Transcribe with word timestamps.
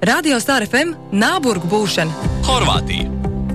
Radio 0.00 0.36
Star 0.38 0.62
FM 0.62 0.92
Nāburgu 1.10 1.66
būšana. 1.66 2.28
Horvātija. 2.46 3.08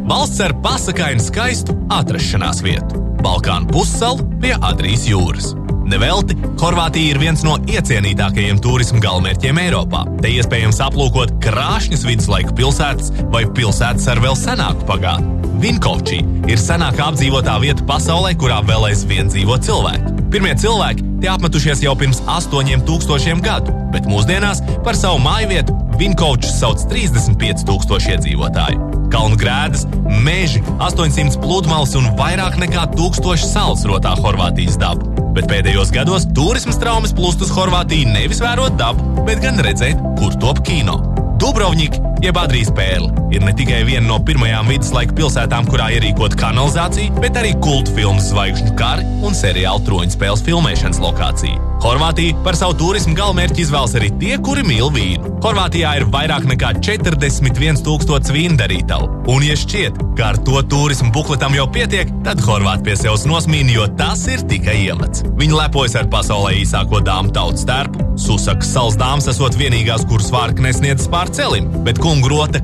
Valsts 0.10 0.42
ar 0.44 0.52
pasakaini 0.60 1.24
skaistu 1.24 1.72
atrašanās 1.88 2.60
vietu. 2.66 3.00
Balkānu 3.24 3.70
pussalu 3.72 4.26
pie 4.44 4.52
Adrijas 4.60 5.06
jūras. 5.08 5.54
Nevelti, 5.88 6.36
Horvātija 6.60 7.14
ir 7.14 7.22
viens 7.22 7.46
no 7.48 7.56
iecienītākajiem 7.72 8.60
turismu 8.64 9.00
galvenmērķiem 9.04 9.62
Eiropā. 9.64 10.04
Te 10.20 10.34
iespējams 10.36 10.82
aplūkot 10.84 11.38
krāšņas 11.44 12.04
viduslaiku 12.10 12.56
pilsētas 12.60 13.14
vai 13.32 13.46
pilsētas 13.48 14.10
ar 14.12 14.20
vēl 14.24 14.36
senāku 14.40 14.84
pagātni. 14.90 15.40
Vinkovčī 15.64 16.20
ir 16.52 16.60
senākā 16.60 17.14
apdzīvotā 17.14 17.56
vieta 17.64 17.88
pasaulē, 17.88 18.36
kurā 18.36 18.60
vēl 18.68 18.90
aizvien 18.90 19.32
dzīvo 19.32 19.62
cilvēki. 19.64 20.13
Pirmie 20.34 20.56
cilvēki 20.58 21.04
tie 21.22 21.28
apmetušies 21.30 21.84
jau 21.84 21.92
pirms 21.94 22.18
8000 22.26 23.44
gadu, 23.46 23.70
bet 23.94 24.08
mūsdienās 24.10 24.64
par 24.82 24.98
savu 24.98 25.20
māju 25.22 25.52
vietu 25.52 25.76
Vinkovčus 26.00 26.56
sauc 26.58 26.82
35,000 26.90 28.16
iedzīvotāju. 28.16 28.88
Kalnu 29.14 29.38
grēdas, 29.38 29.86
meži, 30.26 30.64
800 30.82 31.38
pludmales 31.38 31.94
un 32.00 32.10
vairāk 32.18 32.58
nekā 32.64 32.88
1000 32.98 33.46
salas 33.46 33.86
rotā 33.86 34.16
Horvātijas 34.18 34.80
dabu. 34.82 35.06
Bet 35.38 35.46
pēdējos 35.52 35.94
gados 35.94 36.26
turisma 36.34 36.74
traumas 36.82 37.14
plūst 37.14 37.46
uz 37.46 37.54
Horvātiju 37.54 38.10
nevis 38.10 38.42
vērot 38.42 38.74
dabu, 38.82 39.06
bet 39.30 39.38
gan 39.46 39.62
redzēt, 39.62 40.02
kur 40.18 40.34
top 40.42 40.66
kino. 40.66 40.98
Dubrovnika, 41.38 42.02
jeb 42.26 42.42
Adrijas 42.42 42.74
pērle, 42.74 43.14
ir 43.34 43.44
ne 43.46 43.54
tikai 43.58 43.82
viena 43.88 44.06
no 44.08 44.20
pirmajām 44.26 44.70
viduslaika 44.72 45.18
pilsētām, 45.18 45.68
kurā 45.72 45.90
ierīkot 45.98 46.38
kanalizāciju, 46.40 47.18
bet 47.24 47.38
arī 47.42 47.56
kultu 47.64 47.98
filmu 47.98 48.22
zvaigžņu 48.24 48.74
kari 48.80 49.06
un 49.26 49.38
seriālu 49.38 49.86
troņu 49.88 50.18
spēles 50.18 50.46
filmēšanas 50.48 51.02
lokācija. 51.04 51.74
Horvātija 51.84 52.38
par 52.46 52.56
savu 52.56 52.78
turismu 52.80 53.12
galvenmērķi 53.18 53.60
izvēlas 53.66 53.98
arī 54.00 54.08
tie, 54.22 54.38
kuri 54.40 54.62
mīl 54.64 54.88
vīnu. 54.94 55.34
Horvātijā 55.44 55.90
ir 56.00 56.06
vairāk 56.14 56.46
nekā 56.48 56.70
41,000 56.80 58.32
vīnu 58.32 58.56
darītavu. 58.62 59.10
Un, 59.34 59.44
ja 59.44 59.58
šķiet, 59.60 60.00
ka 60.16 60.30
ar 60.30 60.40
to 60.48 60.62
turismu 60.72 61.12
bukletam 61.12 61.58
jau 61.58 61.66
pietiek, 61.76 62.08
tad 62.24 62.40
Horvāti 62.46 62.88
pie 62.88 62.96
sevis 63.02 63.26
nosmīna, 63.28 63.74
jo 63.76 63.90
tas 64.00 64.24
ir 64.32 64.46
tikai 64.48 64.78
iemets. 64.86 65.26
Viņi 65.36 65.60
lepojas 65.60 65.98
ar 66.00 66.08
pasaulē 66.14 66.54
īsāko 66.62 67.04
dāmu 67.04 67.36
tautas 67.36 67.66
starpu. 67.68 68.08
Susakas 68.16 68.72
salas 68.72 68.96
dāmas 69.00 69.28
esot 69.28 69.58
vienīgās, 69.60 70.08
kuras 70.08 70.32
vārka 70.32 70.64
nesniedz 70.64 71.10
pār 71.12 71.32
celim, 71.36 71.68
bet 71.84 72.00
kungu 72.00 72.32
rota 72.32 72.64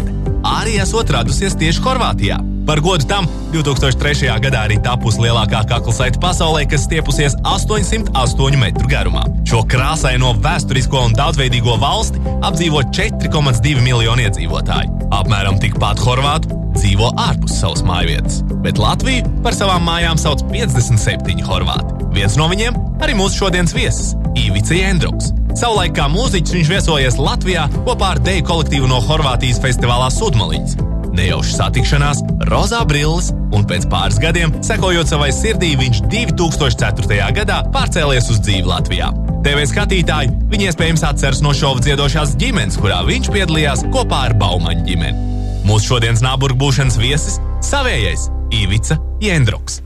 kaklasaite 0.00 0.30
arī 0.50 0.78
esot 0.80 1.10
radusies 1.10 1.54
tieši 1.58 1.82
Horvātijā. 1.84 2.38
Par 2.66 2.80
godu 2.80 3.06
tam 3.08 3.26
2003. 3.52 4.28
gadā 4.40 4.66
arī 4.66 4.78
tapusi 4.82 5.20
lielākā 5.20 5.64
kaklasaite 5.68 6.20
pasaulē, 6.20 6.68
kas 6.68 6.84
stiepusies 6.84 7.36
808 7.44 8.56
metru 8.60 8.88
garumā. 8.88 9.24
Šo 9.48 9.62
krāsaino 9.64 10.34
vēsturisko 10.40 11.06
un 11.08 11.16
daudzveidīgo 11.16 11.78
valsti 11.80 12.20
apdzīvo 12.46 12.84
4,2 12.92 13.82
miljoni 13.82 14.28
iedzīvotāju. 14.28 15.10
Apmēram 15.10 15.58
tikpat 15.60 16.00
horvātu 16.04 16.56
dzīvo 16.76 17.10
ārpus 17.18 17.58
savas 17.60 17.82
mājvietas, 17.82 18.44
bet 18.62 18.78
Latviju 18.78 19.26
par 19.42 19.56
savām 19.56 19.82
mājām 19.88 20.20
sauc 20.20 20.44
57 20.52 21.42
horvāti. 21.48 21.98
Viens 22.14 22.38
no 22.38 22.46
viņiem 22.50 22.78
arī 23.02 23.18
mūsu 23.18 23.44
šodienas 23.44 23.74
viesis- 23.74 24.14
Ivica 24.46 24.74
Jendruks. 24.74 25.34
Savulaik 25.58 25.96
kā 25.96 26.06
mūziķis 26.10 26.54
viņš 26.54 26.68
viesojies 26.70 27.18
Latvijā 27.20 27.66
kopā 27.82 28.14
ar 28.14 28.20
deju 28.22 28.44
kolektīvu 28.46 28.88
no 28.90 29.00
Horvātijas 29.02 29.58
festivālā 29.62 30.06
Sudmaliņas. 30.14 30.76
Nejauša 31.10 31.56
satikšanās, 31.56 32.20
rozā 32.46 32.84
brilles, 32.86 33.32
un 33.56 33.64
pēc 33.68 33.88
pāris 33.90 34.20
gadiem, 34.22 34.52
sekojot 34.64 35.10
savai 35.10 35.32
sirdī, 35.34 35.72
viņš 35.80 36.04
2004. 36.12 37.18
gadā 37.40 37.58
pārcēlies 37.74 38.30
uz 38.30 38.38
dzīvi 38.46 38.70
Latvijā. 38.70 39.10
TV 39.44 39.64
skatītāji 39.66 40.30
viņu 40.52 40.68
iespējams 40.70 41.04
atceras 41.08 41.42
no 41.42 41.54
šova 41.56 41.82
dziedošās 41.82 42.36
ģimenes, 42.40 42.78
kurā 42.80 43.00
viņš 43.08 43.32
piedalījās 43.34 43.84
kopā 43.90 44.26
ar 44.28 44.36
Baumaņu 44.38 44.86
ģimeni. 44.86 45.28
Mūsu 45.66 45.94
šodienas 45.94 46.22
nāburgu 46.24 46.60
būšanas 46.62 47.00
viesis- 47.00 47.40
savējais 47.72 48.30
Ivica 48.54 49.00
Jendruks. 49.20 49.80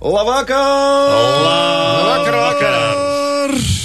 Labvakar! 0.00 0.58
Labvakar, 1.46 2.36
vakar! 2.44 3.83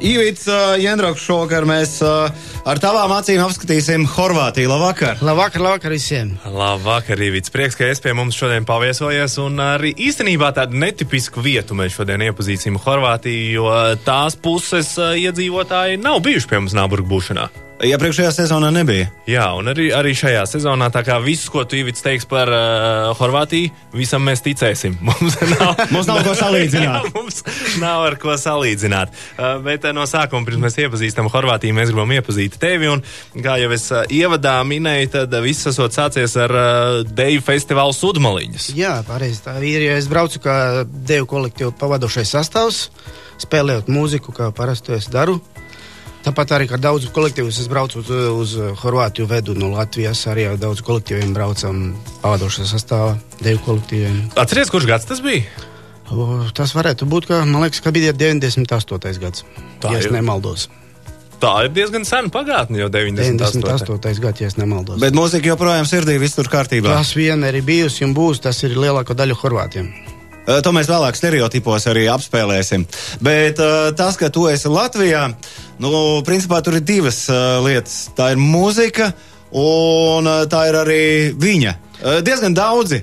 Ivits, 0.00 0.46
uh, 0.50 0.76
Jendroks, 0.80 1.22
šovakar 1.24 1.64
mēs 1.68 1.96
uh, 2.04 2.28
ar 2.68 2.80
tavām 2.82 3.14
acīm 3.16 3.40
apskatīsim 3.44 4.06
Horvātiju. 4.12 4.68
Labvakar! 4.70 5.20
Labvakar, 5.24 5.64
labvakar 5.64 5.94
visiem! 5.96 6.34
Labvakar, 6.44 7.18
Rīvits. 7.20 7.52
Prieks, 7.54 7.78
ka 7.78 7.88
es 7.88 8.02
pie 8.04 8.12
mums 8.16 8.36
šodien 8.36 8.68
paviesojies. 8.68 9.38
Un 9.42 9.60
arī 9.64 9.94
īstenībā 10.08 10.52
tādu 10.56 10.78
netipisku 10.82 11.44
vietu 11.44 11.78
mēs 11.78 11.96
šodien 11.96 12.26
iepazīsim 12.28 12.80
Horvātiju, 12.84 13.52
jo 13.56 13.70
tās 14.06 14.36
puses 14.36 14.92
uh, 15.00 15.14
iedzīvotāji 15.16 16.02
nav 16.02 16.20
bijuši 16.26 16.52
pie 16.52 16.60
mums 16.60 16.76
Nāburgu 16.76 17.16
būšanā. 17.16 17.65
Iepriekšējā 17.76 18.30
sezonā 18.32 18.70
nebija. 18.72 19.10
Jā, 19.28 19.50
un 19.58 19.68
arī, 19.68 19.90
arī 19.92 20.14
šajā 20.16 20.46
sezonā, 20.48 20.86
tā 20.94 21.02
kā 21.04 21.18
viss, 21.20 21.50
ko 21.52 21.60
tu 21.68 21.76
Ivits 21.76 22.00
teiks 22.00 22.24
par 22.28 22.48
uh, 22.48 23.10
Horvātiju, 23.18 23.68
visam 23.92 24.22
mēs 24.24 24.40
ticēsim. 24.46 24.94
Mums 25.06 25.36
nav, 25.50 25.74
Mums 25.94 26.08
nav 26.08 26.22
ko 26.24 26.32
salīdzināt. 26.38 27.08
Jā, 27.10 27.12
mums 27.12 27.42
nav 27.82 28.06
ar 28.06 28.16
ko 28.22 28.32
salīdzināt. 28.40 29.12
Uh, 29.36 29.58
bet 29.66 29.84
uh, 29.84 29.92
no 29.96 30.06
sākuma, 30.08 30.48
pirms 30.48 30.62
mēs 30.64 30.78
iepazīstam 30.86 31.28
Horvātiju, 31.32 31.76
mēs 31.76 31.92
gribam 31.92 32.14
iepazīt 32.16 32.56
tevi. 32.62 32.88
Un, 32.94 33.04
kā 33.44 33.58
jau 33.60 33.68
es 33.76 33.84
uh, 33.92 34.06
ievadā 34.08 34.56
minēju, 34.64 35.12
tad 35.18 35.36
uh, 35.36 35.44
viss 35.44 35.68
esot 35.68 35.92
sācies 35.92 36.38
ar 36.40 36.56
uh, 36.56 37.02
Deju 37.04 37.44
festivālu 37.44 37.92
Sudmaliņas. 37.96 38.70
Jā, 38.78 38.96
pareizi. 39.04 39.42
Tā 39.44 39.58
ir. 39.60 39.84
Ja 39.84 40.00
es 40.00 40.08
braucu 40.08 40.40
kā 40.48 40.56
devu 40.86 41.28
kolektīvu 41.28 41.76
pavadošais 41.76 42.32
sastāvs, 42.38 42.86
spēlējot 43.44 43.92
mūziku, 43.92 44.32
kā 44.32 44.48
parasti 44.56 44.96
es 44.96 45.12
daru. 45.12 45.42
Tāpat 46.26 46.56
arī 46.56 46.66
ar 46.74 46.80
daudzu 46.82 47.12
kolektīvu 47.14 47.52
es 47.52 47.68
braucu 47.70 48.00
uz, 48.02 48.08
uz 48.10 48.54
Horvātiju, 48.80 49.28
vedu 49.30 49.54
no 49.54 49.68
Latvijas. 49.76 50.24
Arī 50.32 50.48
ar 50.50 50.56
daudzu 50.58 50.82
kolektīviem 50.86 51.30
braucam 51.36 51.92
pavadošā 52.24 52.66
sastāvā, 52.66 53.12
devu 53.38 53.62
kolektīviem. 53.68 54.16
Atceries, 54.42 54.72
kurš 54.74 54.88
gads 54.90 55.06
tas 55.06 55.22
bija? 55.22 55.46
O, 56.10 56.42
tas 56.54 56.74
varētu 56.74 57.06
būt, 57.10 57.28
ka, 57.30 57.44
man 57.46 57.62
liekas, 57.62 57.82
ka 57.82 57.94
bija 57.94 58.10
98. 58.14 59.22
gads. 59.22 59.46
Tā 59.82 59.94
ja 59.94 60.02
es 60.02 60.10
ir. 60.10 60.16
nemaldos. 60.18 60.66
Tā 61.38 61.52
ir 61.66 61.72
diezgan 61.76 62.06
sena 62.08 62.32
pagātne, 62.32 62.80
jau 62.80 62.90
98. 62.90 63.62
98. 63.62 64.22
gads, 64.24 64.42
ja 64.42 64.50
es 64.50 64.58
nemaldos. 64.58 64.98
Bet 65.02 65.14
mūzika 65.14 65.52
joprojām 65.52 65.86
sirdī, 65.86 66.18
viss 66.18 66.38
tur 66.38 66.50
kārtībā. 66.50 66.90
Tas 66.96 67.14
vienmēr 67.14 67.60
ir 67.60 67.66
bijusi 67.66 68.06
un 68.06 68.16
būs. 68.16 68.42
Tas 68.42 68.62
ir 68.66 68.74
lielāko 68.74 69.14
daļu 69.14 69.38
Horvātiem. 69.44 69.92
Uh, 70.46 70.60
To 70.62 70.72
mēs 70.74 70.86
vēlāk 70.90 71.18
stereotipos 71.18 71.88
arī 71.90 72.06
apspēlēsim. 72.10 72.86
Bet 73.24 73.58
uh, 73.62 73.90
tas, 73.98 74.18
ka 74.18 74.30
tu 74.30 74.46
esi 74.50 74.70
Latvijā, 74.70 75.26
nu, 75.82 75.90
principā 76.26 76.62
tur 76.62 76.78
ir 76.78 76.86
divas 76.86 77.24
uh, 77.28 77.58
lietas. 77.66 78.06
Tā 78.16 78.30
ir 78.34 78.40
mūzika, 78.40 79.10
un 79.56 80.30
tā 80.50 80.62
ir 80.70 80.78
arī 80.84 81.02
viņa. 81.38 81.74
Diezgan 82.26 82.52
daudzi 82.52 82.98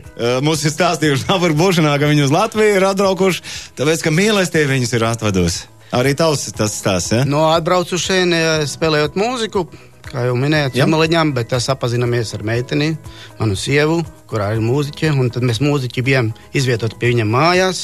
mums 0.46 0.62
ir 0.68 0.70
stāstījuši 0.70 1.26
par 1.26 1.56
būšanā, 1.58 1.96
ka 1.98 2.10
viņi 2.12 2.28
uz 2.28 2.34
Latviju 2.34 2.76
ir 2.78 2.86
atbraukuši, 2.92 3.42
tāpēc, 3.80 4.04
ka 4.06 4.12
mīlestība 4.14 4.76
viņus 4.76 4.94
ir 4.94 5.06
atvedusi. 5.08 5.64
Arī 5.98 6.14
tavs 6.18 6.46
tas 6.54 6.76
stāsts, 6.78 7.16
ja? 7.16 7.24
No 7.26 7.48
atbraucu 7.50 7.98
šeit, 8.02 8.30
spēlējot 8.70 9.18
mūziku, 9.18 9.66
kā 10.14 10.28
jau 10.28 10.36
minējāt, 10.38 10.78
Jā. 10.78 10.84
Jamaliņām, 10.84 11.34
bet 11.36 11.50
tas 11.54 11.68
apazināmies 11.74 12.34
ar 12.38 12.46
meiteni, 12.48 12.94
manu 13.40 13.58
sievu, 13.60 14.00
kurā 14.30 14.54
ir 14.56 14.64
mūziķe, 14.64 15.12
un 15.18 15.32
tad 15.34 15.46
mēs 15.48 15.62
mūziķi 15.64 16.06
bijām 16.06 16.32
izvietoti 16.56 17.00
pie 17.02 17.14
viņa 17.14 17.28
mājās. 17.30 17.84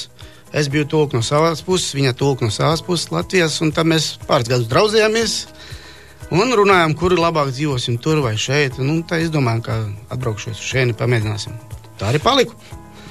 Es 0.50 0.70
biju 0.72 0.88
tūlk 0.90 1.14
no 1.14 1.22
savas 1.26 1.62
puses, 1.66 1.94
viņa 1.98 2.16
tūlk 2.18 2.42
no 2.46 2.50
savas 2.54 2.82
puses 2.86 3.12
Latvijas, 3.14 3.60
un 3.66 3.74
tad 3.76 3.90
mēs 3.90 4.16
pāris 4.30 4.50
gadus 4.50 4.70
draudzējāmies. 4.72 5.36
Un 6.34 6.54
runājām, 6.54 6.94
kur 6.98 7.16
labāk 7.18 7.50
dzīvosim, 7.54 7.98
tur 8.02 8.22
vai 8.26 8.36
šeit. 8.38 8.78
Nu, 8.82 9.00
tā 9.06 9.22
izdomājām, 9.24 9.64
ka 9.66 9.80
atbraukšu 10.14 10.54
uz 10.54 10.62
šejieni, 10.62 10.98
pamēģināsim. 10.98 11.58
Tā 11.98 12.14
arī 12.14 12.22
paliku. 12.22 12.58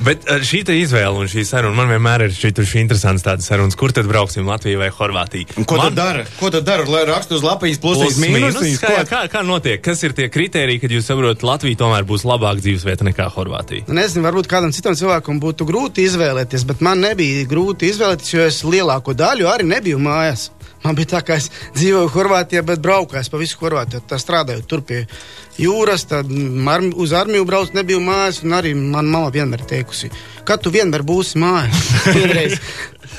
Bet 0.05 0.29
eh, 0.31 0.43
šī 0.47 0.61
izvēle 0.79 1.19
un 1.19 1.27
šī 1.31 1.43
saruna 1.47 1.75
man 1.75 1.89
vienmēr 1.91 2.29
ir 2.29 2.35
šķituši 2.35 2.83
interesants 2.85 3.25
tādas 3.27 3.49
sarunas, 3.51 3.75
kur 3.79 3.91
tad 3.95 4.07
brauksim 4.11 4.47
Latviju 4.47 4.79
vai 4.79 4.91
Horvātiju. 4.95 5.57
Un 5.59 5.67
Ko 5.69 5.79
man... 5.81 5.89
tad 5.91 5.99
dara? 5.99 6.27
Ko 6.39 6.51
tad 6.55 6.67
dara? 6.69 6.87
Lai 6.87 7.03
rakstu 7.09 7.39
uz 7.39 7.47
lapas 7.47 7.81
Plus, 7.83 7.99
plusiņas, 7.99 8.21
mīnus, 8.23 8.59
mīnusīs. 8.61 8.83
kā, 8.83 9.03
kā, 9.09 9.25
kā 9.33 9.43
notiek? 9.47 9.83
Kas 9.83 10.03
ir 10.07 10.15
tie 10.15 10.29
kriteriji, 10.31 10.83
kad 10.85 10.95
jūs 10.95 11.09
saprotat, 11.11 11.43
Latvija 11.47 11.81
tomēr 11.83 12.07
būs 12.09 12.27
labāka 12.29 12.63
dzīvesvieta 12.63 13.09
nekā 13.11 13.27
Horvātija? 13.35 13.89
Nu, 13.89 13.99
Nezinu, 13.99 14.23
varbūt 14.29 14.51
kādam 14.51 14.75
citam 14.77 14.95
cilvēkam 14.99 15.43
būtu 15.43 15.67
grūti 15.69 16.07
izvēlēties, 16.07 16.69
bet 16.69 16.85
man 16.87 17.03
nebija 17.03 17.49
grūti 17.51 17.91
izvēlēties, 17.91 18.31
jo 18.37 18.47
es 18.47 18.63
lielāko 18.63 19.17
daļu 19.19 19.51
arī 19.51 19.67
nebiju 19.67 19.99
mājās. 20.03 20.53
Man 20.85 20.95
bija 20.95 21.17
tā, 21.17 21.25
ka 21.27 21.39
es 21.41 21.51
dzīvoju 21.75 22.13
Horvātijā, 22.15 22.63
bet 22.63 22.79
braucu 22.83 23.19
pa 23.19 23.41
visu 23.41 23.59
Horvātiju. 23.59 24.05
Tā 24.07 24.19
strādāju 24.23 24.63
tur 24.71 24.85
pie 24.87 25.03
jūras, 25.59 26.07
tad 26.09 26.31
armi, 26.31 26.93
uz 26.97 27.13
armiju 27.17 27.47
braucu, 27.49 27.77
nebiju 27.79 28.03
mājās. 28.05 28.43
Un 28.47 28.57
arī 28.59 28.75
manā 28.79 29.09
mamā 29.19 29.33
vienmēr 29.35 29.65
teikusi, 29.69 30.11
ka 30.49 30.57
tu 30.61 30.71
vienmēr 30.75 31.03
būsi 31.07 31.41
mājās. 31.43 31.91
Vienreiz. 32.17 32.61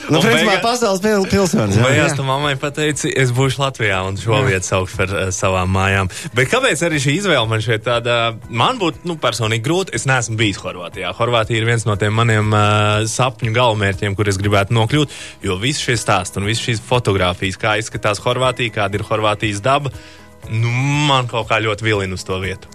Nu, 0.10 0.18
Un 0.20 0.24
principā 0.24 0.54
beigā- 0.56 0.62
pasaules 0.64 1.02
pil 1.04 1.26
pilsonis. 1.30 1.76
es 2.06 2.14
tam 2.18 2.30
mammai 2.30 2.54
pateicu, 2.58 3.10
es 3.10 3.34
būšu 3.36 3.60
Latvijā 3.62 3.98
un 4.08 4.16
šo 4.18 4.40
vietu 4.46 4.66
saukšu 4.70 4.98
par 4.98 5.12
uh, 5.12 5.24
savām 5.34 5.70
mājām. 5.74 6.10
Bet 6.38 6.50
kāpēc 6.50 6.82
arī 6.88 7.02
šī 7.04 7.16
izvēle 7.20 7.46
man 7.50 7.62
šeit 7.62 7.84
tāda, 7.86 8.16
man 8.50 8.80
būtu 8.82 9.04
nu, 9.10 9.18
personīgi 9.22 9.66
grūti? 9.66 9.94
Es 9.98 10.08
neesmu 10.10 10.38
bijis 10.40 10.62
Horvātijā. 10.64 11.12
Horvātija 11.18 11.60
ir 11.62 11.68
viens 11.68 11.86
no 11.90 11.98
tiem 12.00 12.16
maniem 12.16 12.54
uh, 12.54 13.04
sapņu 13.10 13.54
galvenmērķiem, 13.58 14.16
kur 14.18 14.30
es 14.32 14.40
gribētu 14.42 14.78
nokļūt, 14.78 15.18
jo 15.46 15.60
viss 15.62 15.84
šis 15.84 16.06
stāsts 16.06 16.40
un 16.40 16.48
viss 16.50 16.64
šīs 16.64 16.82
fotogrāfijas, 16.90 17.60
kā 17.60 17.76
izskatās 17.82 18.24
Horvātija, 18.24 18.78
kāda 18.80 19.02
ir 19.02 19.06
Horvātijas 19.10 19.62
daba. 19.66 19.94
Nu, 20.48 20.72
man 21.10 21.28
kaut 21.28 21.50
kā 21.50 21.60
ļoti 21.62 21.86
vilina 21.86 22.16
uz 22.16 22.24
to 22.26 22.40
vietu. 22.42 22.72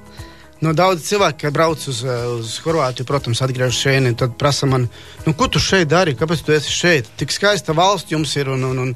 Nu, 0.65 0.73
daudz 0.73 1.03
cilvēku, 1.05 1.43
kad 1.43 1.53
brauc 1.53 1.83
uz, 1.91 2.05
eh, 2.05 2.27
uz 2.39 2.59
Horvātiju, 2.65 3.05
protams, 3.09 3.43
atgriežas 3.45 3.81
šeit, 3.81 4.07
un 4.07 4.15
tad 4.17 4.37
prasa 4.41 4.67
man, 4.67 4.87
nu, 5.27 5.35
ko 5.35 5.49
tu 5.49 5.61
šeit 5.61 5.89
dari, 5.91 6.15
kāpēc 6.17 6.45
tu 6.45 6.55
esi 6.55 6.73
šeit? 6.73 7.11
Tik 7.21 7.35
skaista 7.35 7.75
valsts 7.77 8.15
jums 8.15 8.33
ir, 8.37 8.49
un, 8.49 8.65
un, 8.65 8.79
un, 8.79 8.95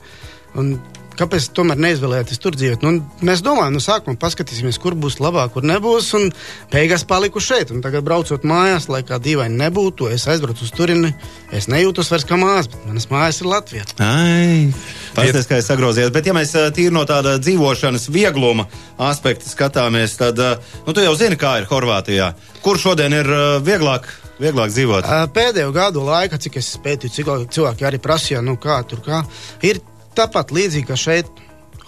un 0.54 0.70
kāpēc 1.18 1.48
tomēr 1.56 1.80
neizvēlēties 1.82 2.40
tur 2.42 2.56
dzīvot? 2.58 2.84
Nu, 2.86 3.02
mēs 3.26 3.42
domājam, 3.44 3.74
no 3.76 3.82
sākuma 3.82 4.18
paskatīsimies, 4.20 4.78
kur 4.82 4.96
būs 4.98 5.18
labāk, 5.22 5.52
kur 5.56 5.66
nebūs, 5.66 6.10
un 6.18 6.28
beigās 6.72 7.04
paliku 7.08 7.42
šeit. 7.42 7.72
Un 7.74 7.82
tagad, 7.84 8.06
braucot 8.06 8.46
mājās, 8.48 8.88
lai 8.92 9.02
kā 9.06 9.18
dīvaini 9.22 9.58
nebūtu, 9.58 10.10
es 10.14 10.28
aizbraucu 10.30 10.66
uz 10.66 10.72
turieni. 10.74 11.12
Es 11.54 11.68
nejūtos 11.70 12.12
vairs 12.12 12.26
kā 12.28 12.38
mājās, 12.40 12.70
bet 12.72 12.86
manas 12.86 13.08
mājas 13.10 13.42
ir 13.42 13.50
Latvijā. 13.50 13.84
Pastāstiet, 13.98 15.50
kā 15.50 15.58
es 15.58 15.68
sagrozījies. 15.70 16.14
Bet, 16.14 16.28
ja 16.28 16.36
mēs 16.36 16.54
tīri 16.76 16.94
no 16.94 17.04
tāda 17.08 17.36
dzīvošanas 17.42 18.08
viegluma 18.14 18.68
aspekta 19.08 19.48
skatāmies, 19.50 20.16
tad 20.20 20.38
nu, 20.38 20.94
tu 20.94 21.04
jau 21.04 21.14
zini, 21.18 21.38
kā 21.40 21.58
ir 21.60 21.68
Horvātijā. 21.70 22.32
Kur 22.62 22.80
šodien 22.80 23.14
ir 23.16 23.28
vieglāk, 23.64 24.08
vieglāk 24.42 24.72
dzīvot? 24.74 25.08
Pēdējo 25.34 25.74
gadu 25.74 26.04
laikā, 26.06 26.40
cik 26.42 26.58
es 26.60 26.72
pētīju, 26.84 27.14
cik 27.14 27.30
cilvēki 27.54 27.88
arī 27.88 28.02
prasīja, 28.02 28.42
nu 28.44 28.58
kā 28.60 28.80
tur 28.88 29.02
kā, 29.04 29.22
ir 29.66 29.80
tāpat 30.18 30.50
līdzīgi 30.54 30.88
kā 30.90 30.96
šeit. 30.98 31.28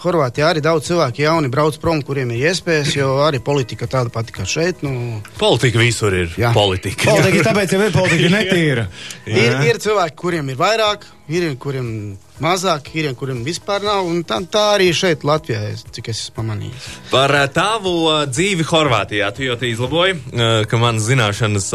Horvātijā 0.01 0.47
arī 0.49 0.63
daudz 0.65 0.87
cilvēku 0.89 1.21
jauni 1.21 1.51
brauc 1.53 1.77
prom, 1.83 1.99
kuriem 2.01 2.31
ir 2.33 2.47
iespējas, 2.49 2.95
jo 2.97 3.09
arī 3.27 3.37
politika 3.45 3.85
tāda 3.91 4.09
pati 4.15 4.33
kā 4.33 4.47
šeit. 4.49 4.81
Nu, 4.87 5.19
Politika 5.37 5.77
visur 5.83 6.15
ir 6.17 6.33
Jā. 6.41 6.55
politika. 6.57 7.11
Politika, 7.11 7.51
tāpēc 7.51 7.75
jau 7.77 7.83
ir 7.85 7.93
politika 7.93 8.31
netīra. 8.39 8.87
ir, 9.29 9.59
ir 9.69 9.81
cilvēki, 9.85 10.17
kuriem 10.23 10.49
ir 10.55 10.57
vairāk, 10.63 11.05
ir 11.29 11.51
kuriem 11.61 11.91
mazāk, 12.45 12.89
ir 12.99 13.11
kuriem 13.15 13.43
vispār 13.47 13.83
nav. 13.85 14.07
un 14.07 14.23
Tā, 14.25 14.39
tā 14.51 14.65
arī 14.77 14.91
šeit, 14.95 15.23
Latvijā, 15.27 15.61
es- 15.73 15.85
cik 15.93 16.09
es 16.13 16.21
esmu 16.25 16.37
pamanījis. 16.41 16.89
Par 17.11 17.31
uh, 17.35 17.47
tavu 17.53 17.95
uh, 18.09 18.25
dzīvi 18.31 18.65
Horvātijā. 18.69 19.31
Tu 19.37 19.47
jau 19.49 19.57
izlaboji, 19.69 20.17
uh, 20.17 20.65
ka 20.71 20.77
manas 20.81 21.07
zināšanas 21.09 21.71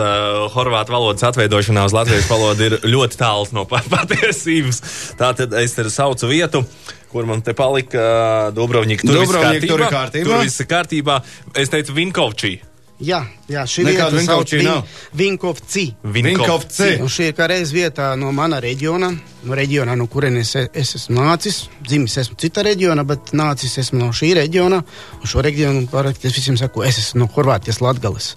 horvātu 0.56 0.94
valodas 0.95 1.23
atveidošanā 1.29 1.85
uz 1.85 1.94
latviešu 1.95 2.29
valodu 2.31 2.67
ir 2.69 2.77
ļoti 2.85 3.17
tāls 3.19 3.51
no 3.56 3.65
pa- 3.69 3.83
patiesības. 3.95 4.81
Tātad 5.19 5.53
es 5.62 5.73
te 5.77 5.88
saucu 5.89 6.29
vietu. 6.31 6.63
Kur 7.15 7.23
man 7.29 7.39
te 7.41 7.53
palika 7.56 8.51
Dubrovnika? 8.51 9.07
Tur 9.07 9.21
viss 9.21 9.29
Dubrovnika, 9.31 9.68
tur 9.71 9.79
ir 9.85 9.91
kārtībā? 9.94 10.25
Tur 10.27 10.41
viss 10.44 10.59
ir 10.59 10.68
kārtībā. 10.68 11.19
Es 11.56 11.69
teicu 11.71 11.94
Vinkovčī. 11.95 12.57
Jā, 13.03 13.18
jā 13.51 13.63
šī 13.68 13.83
Nekāda 13.83 14.15
vieta 14.15 14.25
sauc 14.25 14.45
Vinkovčī 14.47 14.57
Vin- 14.57 14.65
nav. 14.69 14.83
Vinkovci. 15.19 15.81
Vinkovci. 16.15 16.88
Un 17.03 17.09
šī 17.12 17.25
ir 17.27 17.33
kā 17.36 17.47
reiz 17.51 17.74
vietā 17.75 18.13
no 18.18 18.31
mana 18.31 18.62
reģiona, 18.63 19.09
no 19.44 19.53
reģiona, 19.59 19.97
no 20.00 20.07
kurienes 20.07 20.53
es, 20.56 20.69
es 20.74 20.95
esmu 21.01 21.19
nācis. 21.19 21.65
Dzimis 21.83 22.15
esmu 22.24 22.38
cita 22.39 22.63
reģiona, 22.63 23.03
bet 23.06 23.33
nācis 23.36 23.75
esmu 23.83 24.00
no 24.00 24.13
šī 24.15 24.31
reģiona. 24.39 24.80
Un 25.19 25.27
šo 25.27 25.44
reģionu 25.44 25.89
parasti 25.92 26.27
es 26.31 26.38
visiem 26.39 26.56
saku, 26.57 26.83
es 26.88 26.97
esmu 27.03 27.25
no 27.25 27.27
Horvātijas 27.36 27.81
Latgales. 27.83 28.36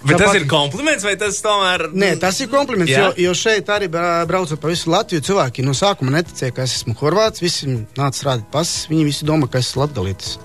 Bet 0.00 0.16
tas 0.16 0.28
Tāpat- 0.30 0.40
ir 0.40 0.46
kompliments 0.46 1.02
vai 1.04 1.16
tas 1.18 1.40
tomēr? 1.42 1.88
Nē, 1.92 2.12
tas 2.22 2.40
ir 2.40 2.46
kompliments, 2.48 2.90
Jā. 2.92 3.08
jo, 3.10 3.14
jo 3.28 3.32
šeit 3.34 3.66
arī 3.66 3.88
bra- 3.90 4.24
braucot 4.30 4.60
pa 4.60 4.68
visu 4.68 4.88
Latviju, 4.90 5.20
cilvēki 5.20 5.64
no 5.66 5.72
sākuma 5.72 6.14
neticēja, 6.22 6.54
ka 6.54 6.62
es 6.62 6.76
esmu 6.78 6.94
horvāts. 6.94 7.42
Visi 7.42 7.66
nāca 7.98 8.14
strādāt 8.14 8.44
pasis, 8.50 8.86
viņi 8.88 9.04
visi 9.04 9.24
domā, 9.26 9.50
ka 9.50 9.58
es 9.58 9.68
esmu 9.72 9.82
latgalītis. 9.84 10.38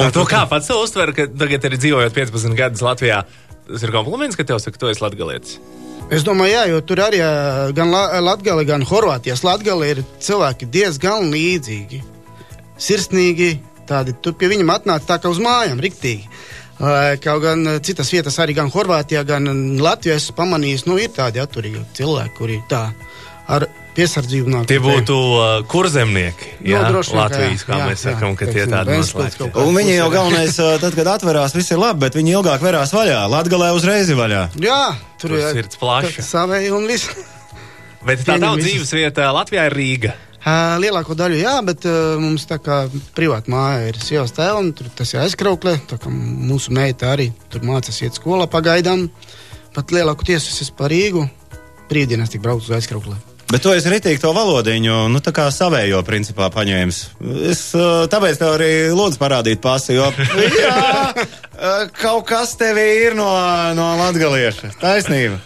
Un 0.00 0.12
to 0.14 0.24
kā 0.28 0.44
pats 0.48 0.68
sev 0.70 0.80
uztver, 0.80 1.12
ka 1.16 1.26
tagad 1.28 1.64
ir 1.68 1.76
dzīvojot 1.76 2.14
15 2.16 2.56
gadus 2.56 2.82
Latvijā? 2.84 3.22
Tas 3.68 3.82
ir 3.84 3.92
kompliments, 3.94 4.36
ka 4.38 4.44
tev 4.48 4.58
saka, 4.62 4.78
tu 4.80 4.88
esi 4.90 5.02
latgalietis. 5.04 5.58
Es 6.12 6.24
domāju, 6.26 6.52
jā, 6.52 6.62
jo 6.72 6.80
tur 6.84 7.00
arī 7.04 7.20
gan 7.76 7.92
La- 7.92 8.20
Latgale, 8.20 8.64
gan 8.68 8.82
Horvātijas 8.84 9.44
Latgale 9.46 9.90
ir 9.94 10.00
cilvēki 10.20 10.68
diezgan 10.72 11.28
līdzīgi. 11.32 12.02
Sirsnīgi, 12.82 13.52
tādi 13.88 14.14
tur 14.24 14.34
pie 14.38 14.50
viņiem 14.52 14.72
atnāca 14.74 15.12
tā 15.12 15.20
kā 15.22 15.30
uz 15.32 15.40
mājām, 15.42 15.80
riktīgi. 15.80 16.26
Kaut 17.22 17.42
gan 17.44 17.62
citas 17.86 18.10
vietas, 18.10 18.38
arī 18.42 18.56
gan 18.58 18.72
Horvātijā, 18.72 19.22
gan 19.28 19.46
Latvijā 19.78 20.16
esmu 20.18 20.34
pamanījis, 20.40 20.86
nu 20.88 20.96
ir 20.98 21.12
tādi 21.14 21.38
atturīgi 21.42 21.84
cilvēki, 22.00 22.34
kuri 22.38 22.58
tā 22.68 22.88
ar 23.52 23.68
piesardzību 23.96 24.52
nāk. 24.52 24.66
Tie 24.70 24.78
būtu 24.82 25.16
uh, 25.16 25.50
kurzemnieki. 25.70 26.52
Jā, 26.70 26.82
Nu, 26.86 26.94
droši 26.96 27.12
vien, 27.12 27.18
ka 27.18 27.22
Latvijas, 27.22 27.64
kā 27.68 27.78
jā, 27.78 27.88
mēs 27.90 28.00
jā, 28.00 28.14
sakām, 28.14 28.36
ka 28.38 28.48
tie 28.48 28.64
tādi 28.70 28.96
noslēgti. 28.96 29.50
Un 29.62 29.76
viņi 29.76 29.94
jau 29.98 30.08
galvenais, 30.14 30.58
ā, 30.62 30.70
tad, 30.82 30.96
kad 30.98 31.12
atverās, 31.16 31.54
viss 31.58 31.74
ir 31.74 31.80
labi, 31.82 32.02
bet 32.06 32.18
viņi 32.18 32.34
ilgāk 32.38 32.64
verās 32.64 32.94
vaļā. 32.96 33.20
Latgalē 33.32 33.70
uzreiz 33.76 34.10
ir 34.12 34.18
vaļā. 34.20 34.42
Jā, 34.64 34.80
tur 35.20 35.34
Tur 35.34 35.38
ir 35.38 35.48
sirds 35.58 35.80
plaša. 35.80 36.24
Savēji 36.26 36.74
un 36.74 36.88
viss. 36.90 37.08
Bet 38.06 38.24
tā 38.26 38.34
visus. 38.34 38.64
dzīves 38.64 38.92
vieta 38.96 39.28
Latvijā 39.30 39.68
ir 39.68 39.76
Rīga. 39.78 40.12
Lielāko 40.82 41.14
daļu, 41.14 41.36
jā, 41.38 41.52
bet 41.62 41.84
uh, 41.86 42.16
mums 42.18 42.48
tā 42.50 42.56
kā 42.58 42.80
privāta 43.14 43.52
māja 43.52 43.92
ir 43.92 43.98
sievas 44.02 44.34
tēva, 44.34 44.58
un 44.58 44.72
tur 44.74 44.88
tas 44.98 45.12
ir 45.14 45.22
aizkrauklē. 45.22 45.76
Tā 45.86 46.00
kā 46.02 46.10
mūsu 46.10 46.74
meita 46.74 47.12
arī 47.14 47.28
tur 47.52 47.62
mācās 47.62 48.02
iet 48.02 48.18
skolā 48.18 48.48
pagaidām. 48.50 49.06
Pat 49.72 49.94
lielāko 49.94 50.26
tiesu 50.26 50.50
es 50.50 50.64
esmu 50.66 50.80
par 50.82 50.90
Rīgu. 50.90 51.28
Brīvdienas 51.92 52.34
tik 52.34 52.42
braucu 52.42 52.66
uz 52.66 52.74
aizkrauklē. 52.80 53.14
Bet 53.52 53.60
tu 53.60 53.72
esi 53.76 53.90
ritīgi 53.92 54.20
to 54.22 54.30
valodiņu, 54.32 54.94
nu 55.12 55.20
tā 55.20 55.28
kā 55.36 55.44
savējo 55.52 55.98
principā 56.06 56.46
paņēmis. 56.54 57.00
Es 57.50 57.66
ā, 57.76 58.06
tāpēc 58.08 58.38
tev 58.40 58.54
arī 58.54 58.70
lūdzu 58.96 59.20
parādīt 59.20 59.60
pasi, 59.60 59.98
jo 59.98 60.06
jā, 60.62 60.76
ā, 61.12 61.72
kaut 61.98 62.24
kas 62.30 62.54
tevī 62.56 62.86
ir 63.10 63.18
no, 63.18 63.28
no 63.76 63.90
latgalieša. 64.00 64.72
Taisnība. 64.80 65.36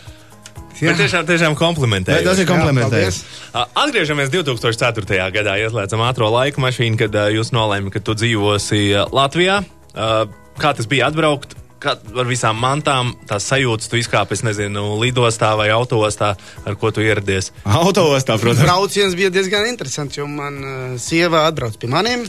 Jā. 0.76 0.92
Bet 0.92 1.00
tiešām, 1.00 1.26
tiešām 1.26 1.58
komplimentēju. 1.58 2.28
Tas 2.28 2.38
ir 2.38 2.46
komplementējis. 2.46 3.20
Atgriežamies 3.64 4.30
2004. 4.30 5.18
gadā, 5.34 5.56
ieslēdzam 5.64 6.04
ātrā 6.06 6.30
laika 6.30 6.62
mašīnu, 6.62 7.00
kad 7.00 7.16
uh, 7.16 7.30
jūs 7.32 7.50
nolēmāt, 7.56 7.96
ka 7.96 8.04
tu 8.06 8.14
dzīvosi 8.20 8.82
uh, 8.92 9.06
Latvijā. 9.16 9.62
Uh, 9.96 10.28
kā 10.60 10.76
tas 10.76 10.86
bija 10.90 11.08
atbraukt? 11.10 11.56
Kā 11.82 11.92
ar 11.92 12.28
visām 12.28 12.56
mantām, 12.56 13.12
tās 13.28 13.44
sajūtas, 13.50 13.90
tu 13.92 13.98
izkāpi, 14.00 14.32
es 14.32 14.42
nezinu, 14.46 14.84
lidostā 15.02 15.50
vai 15.58 15.68
autostā, 15.74 16.32
ar 16.64 16.78
ko 16.80 16.88
tu 16.94 17.04
ieradies. 17.04 17.50
Autoostā, 17.68 18.38
protams. 18.40 18.64
Brauciens 18.64 19.16
bija 19.18 19.28
diezgan 19.34 19.68
interesants, 19.68 20.16
jo 20.16 20.24
man 20.30 20.56
uh, 20.62 20.96
sieva 21.02 21.44
atbrauc 21.50 21.76
pie 21.80 21.90
maniem. 21.92 22.24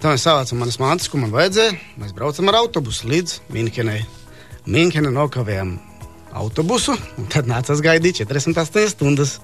Tā 0.00 0.14
mēs 0.14 0.22
savācām 0.24 0.62
manas 0.62 0.78
mantas, 0.80 1.10
ko 1.10 1.18
man 1.20 1.34
vajadzēja. 1.34 1.74
Mēs 2.00 2.14
braucam 2.16 2.48
ar 2.48 2.62
autobusu 2.62 3.10
līdz 3.10 3.40
Minhenai. 3.52 3.98
Minhenai 4.70 5.12
nokavējām 5.12 5.74
autobusu, 6.40 6.94
un 7.18 7.26
tad 7.32 7.50
nācās 7.50 7.82
gaidīt 7.84 8.22
48 8.22 8.94
stundas. 8.94 9.38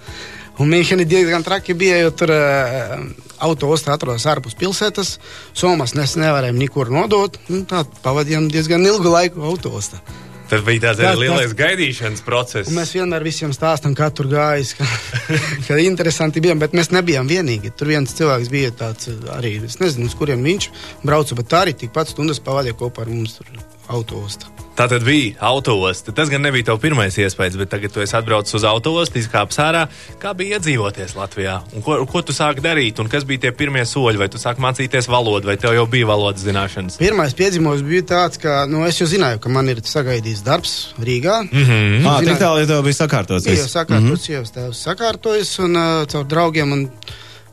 Un 0.59 0.71
Minhenai 0.73 1.05
diezgan 1.05 1.43
traki 1.45 1.75
bija, 1.77 1.99
jo 2.01 2.13
tur 2.17 2.31
uh, 2.33 3.03
autoostā 3.45 3.93
atrodas 3.97 4.25
ārpus 4.31 4.57
pilsētas. 4.57 5.17
Somas 5.57 5.93
mēs 5.99 6.15
nevarējām 6.21 6.57
nekur 6.63 6.89
nodot. 6.95 7.37
un 7.53 7.67
Tā 7.69 7.83
pavadījām 8.05 8.49
diezgan 8.53 8.87
ilgu 8.89 9.13
laiku 9.13 9.45
autostā. 9.45 10.01
Tas 10.47 10.63
bija 10.63 10.79
tāds 10.85 11.03
arī 11.03 11.25
lielais 11.27 11.49
tas- 11.51 11.57
gaidīšanas 11.59 12.23
process. 12.25 12.71
Mēs 12.73 12.93
vienmēr 12.95 13.25
visiem 13.27 13.51
stāstām, 13.53 13.97
kā 13.99 14.09
tur 14.15 14.29
gājis, 14.31 14.77
ka, 14.79 14.87
ka 15.67 15.79
interesanti 15.83 16.41
bija. 16.41 16.55
Bet 16.55 16.73
mēs 16.79 16.93
nebijām 16.95 17.27
vienīgi. 17.29 17.75
Tur 17.77 17.91
viens 17.93 18.15
cilvēks 18.17 18.49
bija 18.53 18.71
tāds 18.85 19.11
uh, 19.13 19.19
arī, 19.37 19.57
es 19.67 19.77
nezinu, 19.83 20.07
uz 20.09 20.15
kuriem 20.17 20.47
viņš 20.47 20.71
brauca, 21.05 21.35
bet 21.43 21.51
tā 21.53 21.67
arī 21.67 21.75
tikpat 21.83 22.15
stundas 22.15 22.41
pavadīja 22.41 22.79
kopā 22.79 23.05
ar 23.05 23.13
mums 23.13 23.37
tur 23.41 23.51
autostā. 23.93 24.49
Tā 24.77 24.85
tad 24.93 25.07
bija 25.07 25.39
autoosta. 25.41 26.13
Tas 26.13 26.29
gan 26.29 26.43
nebija 26.45 26.67
tavs 26.69 26.83
pirmais 26.83 27.15
iespējas, 27.17 27.55
bet 27.57 27.71
tagad 27.73 27.95
tu 27.95 28.03
esi 28.03 28.13
atbraucis 28.19 28.59
uz 28.59 28.65
autoostu, 28.69 29.17
izkāpis 29.23 29.57
ārā. 29.65 29.87
Kā 30.21 30.35
bija 30.37 30.59
iedzīvoties 30.59 31.15
Latvijā? 31.17 31.55
Un 31.73 31.85
ko, 31.85 31.97
ko 32.11 32.21
tu 32.21 32.35
sāki 32.37 32.61
darīt? 32.61 33.01
Un 33.01 33.09
kas 33.09 33.25
bija 33.25 33.47
tie 33.47 33.53
pirmie 33.57 33.87
soļi? 33.89 34.21
Vai 34.21 34.29
tu 34.33 34.41
sāki 34.43 34.61
mācīties 34.61 35.09
valodu, 35.09 35.49
vai 35.49 35.57
tev 35.61 35.73
jau 35.79 35.87
bija 35.89 36.11
valodas 36.11 36.45
zināšanas? 36.45 36.99
Pirmais 37.01 37.33
piedzīvojums 37.39 37.87
bija 37.89 38.05
tāds, 38.11 38.43
ka 38.43 38.59
nu, 38.69 38.85
es 38.85 39.01
jau 39.01 39.09
zināju, 39.09 39.41
ka 39.47 39.55
man 39.57 39.73
ir 39.73 39.81
sagaidījis 39.81 40.45
darbs 40.45 40.77
Rīgā. 41.01 41.39
Mm 41.47 41.65
-hmm. 41.65 42.11
Ā, 42.13 42.19
tik 42.29 42.45
tālu 42.45 42.61
jau 42.61 42.69
tev 42.75 42.85
bija 42.91 43.01
sakārtots. 43.01 43.49
Jau 43.49 43.57
viss. 43.57 43.73
sakārtots, 43.73 44.03
mm 44.03 44.13
-hmm. 44.13 44.27
sievas 44.27 44.53
tēvs 44.53 44.85
sakārtojas 44.91 45.57
un 45.65 45.77
uh, 45.77 46.05
caur 46.05 46.29
draugiem. 46.29 46.73
Un 46.73 46.89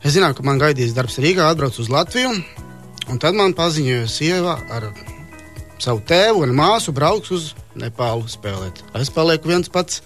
es 0.04 0.12
zināju, 0.12 0.34
ka 0.34 0.42
man 0.42 0.60
gaidīs 0.60 0.92
darbs 0.92 1.16
Rīgā, 1.18 1.48
atbraucu 1.48 1.80
uz 1.80 1.88
Latviju. 1.88 2.36
Un 3.08 3.18
tad 3.18 3.34
man 3.34 3.54
paziņoja 3.54 4.06
sieva 4.08 4.60
ar 4.70 4.92
savu 5.82 6.02
tēvu 6.06 6.44
un 6.46 6.54
māsu 6.56 6.94
brauks 6.94 7.32
uz 7.34 7.52
Nepālu 7.78 8.28
spēlēt. 8.30 8.84
Es 8.98 9.10
palieku 9.10 9.50
viens 9.50 9.70
pats. 9.72 10.02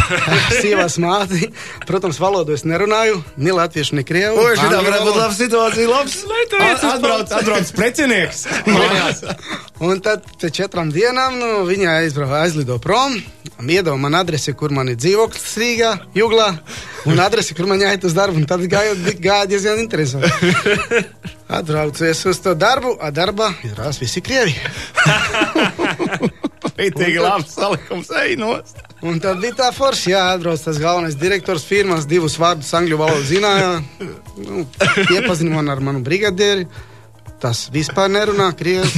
Sievas 0.62 0.96
māte, 1.02 1.50
protams, 1.88 2.18
valodu 2.22 2.54
es 2.56 2.64
nerunāju, 2.68 3.20
ne 3.36 3.54
latviešu, 3.56 3.96
ne 3.98 4.04
krievu. 4.06 4.40
Oi, 4.40 4.54
šī 4.56 4.68
varētu 4.72 5.06
būt 5.08 5.18
laba 5.18 5.34
situācija. 5.36 5.88
Labs. 5.90 6.16
teicu, 6.52 6.60
A- 6.62 6.92
Atbrauc, 6.96 7.34
atbrauc 7.40 7.72
precinieks. 7.76 8.46
Un 9.82 9.98
tad 10.04 10.24
pēc 10.38 10.54
četrām 10.62 10.92
dienām 10.94 11.38
nu, 11.40 11.50
viņa 11.66 11.96
aizbrauca, 12.02 12.42
aizlido 12.44 12.76
prom. 12.82 13.16
Iedeva 13.62 13.94
man 13.98 14.14
adresi, 14.18 14.52
kur 14.58 14.72
man 14.74 14.88
ir 14.90 14.96
dzīvoklis 14.98 15.52
Rīgā, 15.60 15.90
Juglā, 16.18 16.48
un 17.06 17.20
adresi, 17.22 17.54
kur 17.54 17.68
man 17.70 17.82
jāiet 17.82 18.02
uz 18.06 18.14
darbu. 18.16 18.42
Tad 18.50 18.62
gāja, 18.70 18.94
gāja 19.22 19.46
diezgan 19.50 19.82
interesanti. 19.82 20.30
Atbraucies 21.58 22.24
uz 22.30 22.40
to 22.42 22.54
darbu, 22.58 22.96
a 22.98 23.10
darba 23.14 23.50
izrādās 23.62 24.00
visi 24.02 24.22
krievi. 24.24 24.54
Ritīgi 26.78 27.20
labs 27.22 27.54
salikums. 27.58 28.10
Ej, 28.22 28.36
nost. 28.40 28.80
Un 29.02 29.18
tad 29.18 29.40
bija 29.42 29.56
tā 29.58 29.68
forša, 29.74 30.10
jā, 30.12 30.22
atbrauc 30.36 30.62
tas 30.62 30.78
galvenais 30.78 31.16
direktors 31.18 31.64
firmas, 31.66 32.06
divus 32.06 32.36
vārdus 32.38 32.70
angļu 32.78 33.00
valodu 33.00 33.24
zināja. 33.26 33.72
Nu, 34.38 34.62
iepazina 35.10 35.56
man 35.56 35.72
ar 35.72 35.82
manu 35.82 36.04
brigadieri. 36.06 36.68
Tas 37.42 37.64
vispār 37.74 38.06
nerunā. 38.14 38.52
Krievs, 38.54 38.94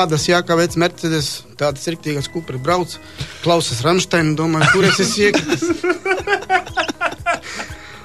ādas 0.00 0.24
jākavēc 0.30 0.78
Mercedes, 0.80 1.28
tādas 1.60 1.84
riktīgas 1.92 2.30
kupri 2.32 2.56
brauc, 2.56 2.96
klausas 3.44 3.84
Ramsteinu, 3.84 4.32
domāju, 4.38 4.70
kur 4.72 4.88
es 4.88 5.02
esmu 5.04 5.28
iekritis. 5.28 5.64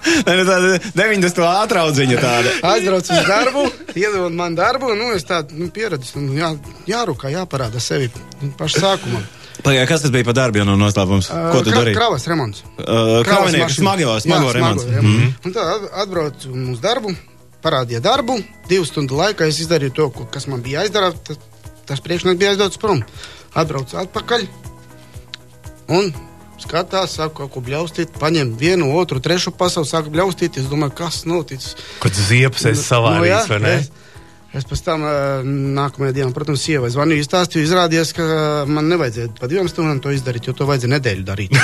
Nu 0.09 0.43
tāda 0.47 0.77
90. 0.95 1.41
atraudziņa 1.47 2.19
tāda. 2.19 2.53
Aizbraucu 2.73 3.15
uz 3.15 3.27
darbu, 3.27 3.65
iedod 3.99 4.35
man 4.35 4.55
darbu, 4.57 4.91
nu 4.97 5.11
es 5.15 5.27
tādu 5.27 5.59
nu, 5.59 5.69
pieredzi, 5.73 6.15
nu, 6.19 6.35
jā, 6.37 6.53
jārūkā, 6.89 7.31
jāparāda 7.35 7.81
sevi 7.83 8.09
pašā 8.59 8.83
sākumā. 8.83 9.21
Pagaidā, 9.63 9.87
kas 9.89 10.01
tas 10.05 10.11
bija 10.13 10.23
par 10.27 10.35
darbu, 10.37 10.61
ja 10.61 10.65
no 10.67 10.77
noslēpums? 10.79 11.27
Ko 11.51 11.59
tu 11.65 11.73
darīji? 11.73 11.95
Kravas 11.97 12.27
remonts. 12.31 12.61
Uh, 12.79 13.19
Kravinieks, 13.27 13.75
mašīna. 13.75 13.81
smago, 13.81 14.13
smago 14.23 14.53
remonts. 14.55 14.85
remonts. 14.87 15.35
Un 15.45 15.55
tad 15.57 15.67
at- 15.73 15.89
atbraucu 16.05 16.53
uz 16.73 16.79
darbu, 16.83 17.11
parādīja 17.63 17.99
darbu. 18.05 18.37
Divu 18.71 18.85
stundu 18.87 19.17
laikā 19.19 19.47
es 19.51 19.59
izdarīju 19.65 19.93
to, 19.99 20.09
ko- 20.15 20.25
kas 20.31 20.47
man 20.47 20.63
bija 20.63 20.83
jāizdara. 20.85 21.11
Tas, 21.27 21.37
tas 21.85 21.99
priekšnieks 22.05 22.39
bija 22.39 22.53
aizdots 22.55 22.79
prom. 22.79 23.03
Atbraucu 23.57 23.97
atpakaļ 23.99 24.47
un 25.89 26.11
skatās, 26.59 27.13
sāku 27.17 27.41
kaut 27.43 27.53
ko 27.55 27.61
bļaustīt. 27.65 28.15
Paņem 28.19 28.55
vienu, 28.59 28.89
otru, 28.99 29.19
trešu 29.23 29.51
pasauli, 29.55 29.87
sāku 29.89 30.11
bļaustīt. 30.13 30.57
Es 30.59 30.67
domāju, 30.71 30.95
kas 30.99 31.21
noticis. 31.29 31.75
Kad 32.03 32.13
ziepes 32.15 32.65
esi 32.71 32.83
savādījis, 32.83 33.47
vai 33.51 33.59
ne? 33.63 33.75
Es, 33.79 33.91
es 34.57 34.65
pēc 34.65 34.81
tam 34.85 35.03
nākamajā 35.77 36.15
dienā, 36.17 36.33
protams, 36.35 36.63
sievai 36.65 36.89
zvanīju, 36.93 37.23
izstāstīju, 37.25 37.67
izrādījās, 37.67 38.13
ka 38.17 38.25
man 38.69 38.89
nevajadzēja 38.91 39.35
pa 39.39 39.49
divām 39.51 39.69
stundām 39.69 40.01
to 40.03 40.13
izdarīt, 40.15 40.49
jo 40.49 40.55
to 40.57 40.65
vajadzēja 40.69 40.95
nedēļu 40.97 41.27
darīt. 41.27 41.53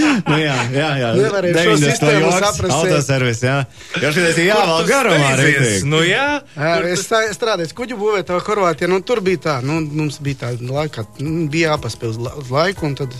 Nu, 0.00 0.36
jā, 0.40 0.54
jā, 0.72 0.86
jā. 0.98 1.08
Nevarēju 1.18 1.54
šo 1.54 1.74
90. 1.76 1.90
sistēmu 1.90 2.30
saprast, 2.32 2.74
Autoservis, 2.74 3.42
jā. 3.44 3.56
Jo 4.02 4.12
šitais 4.14 4.38
ir 4.40 4.46
jāvalk 4.48 4.88
garumā. 4.88 5.32
Rītīgi. 5.38 5.82
Nu, 5.90 6.00
jā, 6.06 6.26
Jā, 6.56 6.72
es 6.90 7.04
strā- 7.06 7.28
strādāju 7.36 7.74
kuģu 7.76 7.98
būvētā 8.00 8.38
Horvātijā. 8.46 8.88
Nu, 8.90 9.00
tur 9.06 9.20
bija 9.24 9.42
tā, 9.44 9.56
nu, 9.66 9.80
mums 9.84 10.18
bija 10.24 10.46
tā 10.46 10.52
laika, 10.56 11.04
nu, 11.20 11.46
bija 11.52 11.76
uz 11.76 12.18
laiku. 12.50 12.86
un 12.88 12.96
Tad, 13.00 13.14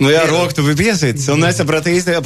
Nu, 0.00 0.10
jā, 0.12 0.26
roku 0.28 0.52
tu 0.52 0.64
biji 0.66 0.76
piesīts 0.84 1.28
un 1.32 1.40
nesaprati 1.40 1.94
īsti. 1.96 2.18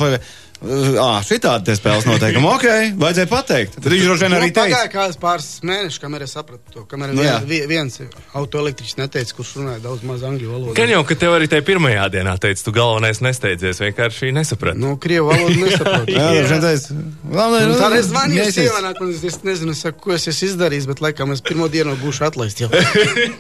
Ah, 0.61 1.23
šitādi 1.25 1.71
tie 1.71 1.75
spēles 1.79 2.05
noteikumi. 2.05 2.45
Ok, 2.53 2.65
vajadzēja 3.01 3.29
pateikt. 3.31 3.79
Tad 3.81 3.87
viņš 3.95 4.03
droši 4.05 4.25
vien 4.27 4.35
arī 4.37 4.49
nu, 4.51 4.55
pagāja 4.59 4.83
teica. 4.85 4.93
kāds 4.93 5.17
pāris 5.23 5.47
mēnešus, 5.65 6.01
kamēr 6.03 6.25
es 6.27 6.35
sapratu 6.37 6.75
to. 6.75 6.83
Kamēr 6.91 7.15
Nu, 7.15 7.23
nu, 7.23 7.25
jā. 7.25 7.39
vien, 7.49 7.65
viens 7.71 7.97
autoelektriķis 8.37 8.99
neteica, 9.01 9.35
kurš 9.39 9.55
runāja 9.57 9.81
daudz 9.87 10.05
maz 10.05 10.21
angļu 10.29 10.51
valodu. 10.53 10.75
gan 10.77 10.93
jau, 10.93 11.01
ka 11.09 11.17
tev 11.17 11.33
arī 11.39 11.49
tajā 11.49 11.65
pirmajā 11.65 12.05
dienā 12.13 12.37
teica, 12.45 12.61
tu 12.67 12.75
galvenais 12.77 13.23
nesteidzies, 13.25 13.81
vienkārši 13.81 14.35
nesaprati. 14.37 14.79
Nu, 14.85 14.99
krievu 15.01 15.33
valodu 15.33 15.57
nesaprotu. 15.65 16.13
Jā. 16.19 16.29
Galvenais, 16.29 16.87
Un 16.91 17.73
nu, 17.73 17.81
Tad 17.81 17.97
es 17.97 18.07
zvanīju 18.13 18.45
neesies. 18.45 18.69
sievienai, 18.69 18.93
un 19.01 19.17
es, 19.17 19.41
nezinu, 19.47 19.73
es 19.73 19.81
saku, 19.87 20.01
ko 20.05 20.13
es 20.19 20.29
esmu 20.29 20.49
izdarījis, 20.53 20.87
bet 20.93 21.01
laikam 21.01 21.33
es 21.33 21.41
pirmo 21.41 21.69
dienu 21.73 21.97
būšu 22.05 22.27
atlaists 22.29 22.61
jau. 22.61 22.69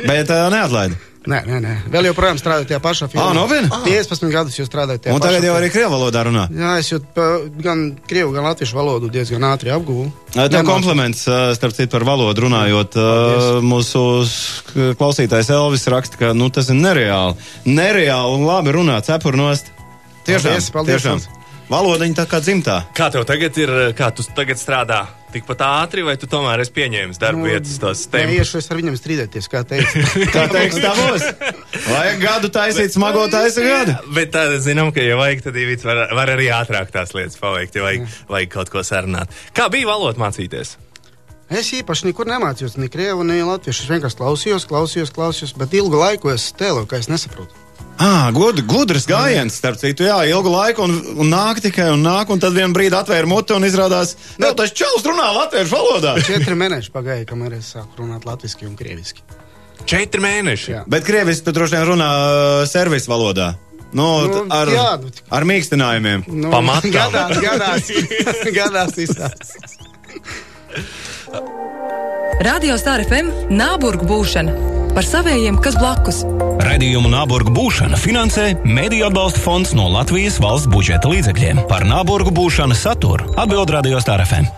Bet 0.08 0.30
uh, 0.32 0.48
neatlaida. 0.52 0.96
Nē, 1.26 1.38
nē, 1.46 1.56
nē. 1.60 1.72
Vēl 1.92 2.06
joprojām 2.08 2.38
strādāju 2.40 2.68
tajā 2.70 2.80
pašā 2.80 3.08
firmā. 3.12 3.26
Ā, 3.28 3.34
nopietni? 3.36 3.68
15 3.84 4.30
gadus 4.32 4.56
jau 4.56 4.64
strādāju 4.64 5.02
tajā 5.04 5.14
Un 5.14 5.20
tagad 5.20 5.44
jau 5.44 5.54
arī 5.58 5.68
krievu 5.70 5.90
valodā 5.92 6.22
runā. 6.24 6.46
Jā, 6.48 6.78
es 6.80 6.88
jau 6.92 7.00
pa- 7.14 7.40
gan 7.60 7.96
krievu, 8.08 8.32
gan 8.32 8.44
latviešu 8.48 8.74
valodu 8.78 9.10
diezgan 9.12 9.42
ātri 9.50 9.68
apguvu. 9.74 10.10
Tev 10.32 10.64
kompliments, 10.64 11.26
ā, 11.28 11.54
starp 11.54 11.74
citu, 11.76 11.90
par 11.90 12.04
valodu 12.08 12.46
runājot. 12.46 12.96
ā, 12.96 13.60
Mūsu 13.60 14.24
sk- 14.24 14.94
klausītājs 14.96 15.50
Elvis 15.50 15.84
raksta, 15.92 16.16
ka 16.16 16.32
nu, 16.32 16.48
tas 16.48 16.70
ir 16.70 16.76
nereāli. 16.80 17.36
Nereāli 17.66 18.34
un 18.38 18.46
labi 18.48 18.72
runāt, 18.72 19.04
cepurnost. 19.04 19.66
Tiešām, 20.24 20.42
Paldies, 20.56 20.70
paldies, 20.70 20.94
tiešām. 21.02 21.20
Elvis. 21.20 21.28
Valodiņa 21.70 22.14
tā 22.18 22.26
kā 22.26 22.40
dzimtā. 22.42 22.84
Kā 22.94 23.10
tev 23.12 23.24
tagad 23.24 23.56
ir, 23.58 23.68
kā 23.94 24.08
tu 24.14 24.22
tagad 24.34 24.56
strādā? 24.58 25.06
Tikpat 25.30 25.60
ātri, 25.62 26.02
vai 26.02 26.16
tu 26.18 26.26
tomēr 26.30 26.64
esi 26.64 26.72
pieņēmis 26.74 27.20
darba 27.22 27.46
vietas 27.46 27.76
tos 27.78 28.02
Nu, 28.10 28.18
Nē, 28.18 28.40
iešu 28.40 28.58
es 28.58 28.66
ar 28.70 28.80
viņiem 28.80 28.96
strīdēties, 28.98 29.46
kā 29.52 29.62
teicu. 29.68 30.02
Kā 30.34 30.48
teiks, 30.50 30.80
būs. 30.82 31.26
Vajag 31.86 32.18
gadu 32.24 32.50
taisīt, 32.54 32.94
smago 32.96 33.22
taisa 33.30 33.62
gadu. 33.62 33.94
Bet 34.16 34.34
tā, 34.34 34.48
zinām, 34.62 34.90
ka, 34.94 35.04
ja 35.06 35.18
vajag, 35.20 35.44
tad 35.46 35.58
Ivits 35.62 35.86
var, 35.86 36.02
var 36.18 36.34
arī 36.34 36.50
ātrāk 36.54 36.90
tās 36.94 37.14
lietas 37.14 37.38
paveikt, 37.38 37.78
ja 37.78 37.86
vajag, 37.86 38.06
vajag 38.32 38.54
kaut 38.58 38.74
ko 38.74 38.82
sarunāt. 38.86 39.30
Kā 39.54 39.70
bija 39.72 39.92
valoda 39.92 40.18
mācīties? 40.22 40.74
Es 41.50 41.72
īpaši 41.74 42.10
nekur 42.10 42.30
nemācījos, 42.30 42.76
ne 42.78 42.90
krievu, 42.90 43.24
ne 43.26 43.40
latviešu. 43.42 43.86
Es 43.86 43.90
vienkārši 43.90 44.18
klausījos, 44.20 44.68
klausījos, 44.70 45.10
klausījos, 45.14 45.56
bet 45.58 45.74
ilgu 45.78 45.98
laiku 45.98 46.30
es 46.30 46.52
tēloju, 46.58 46.86
ka 46.90 47.02
es 47.02 47.10
nesaprotu. 47.10 47.59
Ah, 48.00 48.30
gud, 48.32 48.62
gudrs 48.64 49.04
gājiens, 49.04 49.52
starp 49.60 49.76
citu, 49.76 50.06
jā, 50.08 50.16
ilgu 50.30 50.48
laiku, 50.54 50.86
un, 50.88 50.94
un 51.20 51.28
nāk 51.28 51.58
tikai 51.60 51.90
un 51.92 52.00
nāk, 52.06 52.30
un 52.32 52.40
tad 52.40 52.54
vienā 52.56 52.72
brīdī 52.72 52.96
atvēra 52.96 53.28
muti 53.28 53.52
un 53.52 53.66
izrādās, 53.68 54.14
ka 54.40 54.54
tas 54.56 54.72
čels 54.72 55.04
runā 55.04 55.26
latviešu 55.36 55.74
valodā. 55.76 56.14
Četri 56.24 56.56
mēneši 56.56 56.94
pagāja, 56.94 57.26
kamēr 57.28 57.58
es 57.58 57.74
sāku 57.74 58.00
runāt 58.00 58.24
latviešu 58.24 58.64
un 58.70 58.78
krieviski. 58.80 59.20
Četri 59.84 60.20
mēneši. 60.24 60.72
Jā. 60.72 60.80
Bet 60.88 61.04
krievis 61.04 61.44
tu 61.44 61.52
droši 61.56 61.76
vien 61.76 61.86
runā 61.92 62.08
uh, 62.08 62.64
servis 62.68 63.04
valodā. 63.10 63.52
Nu, 63.92 64.08
Nu, 64.24 64.32
nu, 64.32 64.42
ar, 64.54 64.68
jā, 64.70 64.88
nu, 65.02 65.08
tik- 65.12 65.24
ar 65.34 65.44
mīkstinājumiem. 65.50 66.24
Nu, 66.30 66.50
Pamatām. 66.52 66.92
Gadās, 66.94 67.40
gadās, 67.42 67.90
gadās 68.60 68.96
visās. 68.96 69.56
Radio 72.40 72.78
Star 72.80 73.02
FM 73.04 73.50
Nāburgu 73.52 74.06
būšana 74.08 74.79
par 75.00 75.06
savējiem, 75.08 75.56
kas 75.64 75.78
blakus. 75.80 76.18
Radījumu 76.60 77.08
Nāburgu 77.08 77.54
būšana 77.56 77.96
finansē 77.96 78.50
Mēdīļu 78.68 79.06
atbalsta 79.06 79.40
fonds 79.40 79.70
no 79.72 79.86
Latvijas 79.88 80.36
valsts 80.44 80.68
budžeta 80.68 81.08
līdzekļiem. 81.08 81.62
Par 81.70 81.86
Nāburgu 81.88 82.28
būšanu 82.36 82.76
saturu 82.76 83.30
atbild 83.40 83.72
Radio 83.72 83.96
Star 84.04 84.20
FM. 84.20 84.50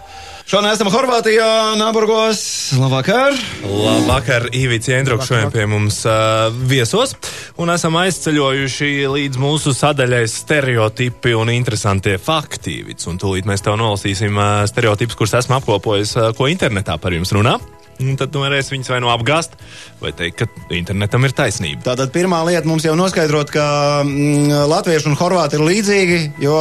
Šodien 0.42 0.72
esam 0.72 0.88
Horvātijā, 0.90 1.46
Nāburgos. 1.78 2.40
Labvakar! 2.74 3.36
Labvakar, 3.62 4.48
Ivits 4.58 4.90
Jendruks 4.90 5.30
šodien 5.30 5.52
pie 5.54 5.68
mums 5.70 6.00
uh, 6.10 6.48
viesos, 6.50 7.14
un 7.62 7.70
esam 7.70 8.00
aizceļojuši 8.00 8.90
līdz 9.12 9.38
mūsu 9.38 9.70
sadaļai 9.78 10.24
stereotipi 10.26 11.36
un 11.38 11.52
interesantie 11.54 12.16
fakti. 12.18 12.80
Ivits, 12.82 13.06
un 13.06 13.22
tūlīt 13.22 13.46
mēs 13.46 13.62
tev 13.62 13.78
nolasīsim 13.78 14.42
uh, 14.42 14.64
stereotipus, 14.66 15.20
kurus 15.22 15.38
esmu 15.38 15.60
apkopojis, 15.60 16.16
uh, 16.18 16.32
ko 16.34 16.50
internetā 16.50 16.98
par 16.98 17.14
jums 17.14 17.30
runā. 17.38 17.60
Un 18.02 18.18
tad 18.18 18.32
tu 18.34 18.42
varēsi 18.42 18.74
viņus 18.74 18.90
vai 18.92 19.00
nu 19.04 19.10
apgāzt, 19.12 19.54
vai 20.02 20.10
teikt, 20.16 20.42
ka 20.42 20.74
internetam 20.74 21.26
ir 21.26 21.34
taisnība. 21.36 21.84
Tātad 21.86 22.12
pirmā 22.14 22.40
lieta 22.48 22.68
mums 22.68 22.86
jau 22.86 22.96
noskaidrot, 22.98 23.52
ka 23.54 23.66
mm, 24.04 24.50
latvieši 24.72 25.10
un 25.12 25.18
horvāti 25.20 25.58
ir 25.58 25.66
līdzīgi, 25.68 26.18
jo 26.42 26.56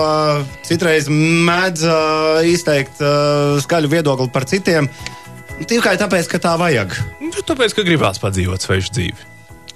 citreiz 0.68 1.10
mēdz 1.12 1.88
uh, 1.88 2.46
izteikt 2.48 3.02
uh, 3.02 3.58
skaļu 3.64 3.92
viedokli 3.96 4.30
par 4.34 4.48
citiem. 4.50 4.90
Tikai 5.68 5.98
tāpēc, 6.02 6.30
ka 6.30 6.40
tā 6.42 6.56
vajag. 6.58 6.96
Nu, 7.22 7.44
Tāpēc, 7.46 7.76
ka 7.78 7.86
gribās 7.86 8.22
padzīvot 8.22 8.64
svešu 8.64 8.96
dzīvi. 8.98 9.30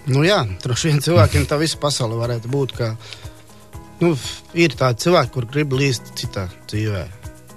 Nu, 0.09 0.21
jā, 0.25 0.43
droši 0.61 0.91
vien 0.91 1.01
cilvēkiem 1.01 1.45
tā 1.49 1.57
visa 1.61 1.79
pasaule 1.81 2.17
varētu 2.19 2.49
būt. 2.51 2.73
Ka, 2.77 2.91
nu, 4.01 4.13
ir 4.53 4.77
tādi 4.77 5.05
cilvēki, 5.05 5.33
kur 5.33 5.47
grib 5.49 5.77
līst 5.77 6.13
citā 6.19 6.47
dzīvē. 6.69 7.05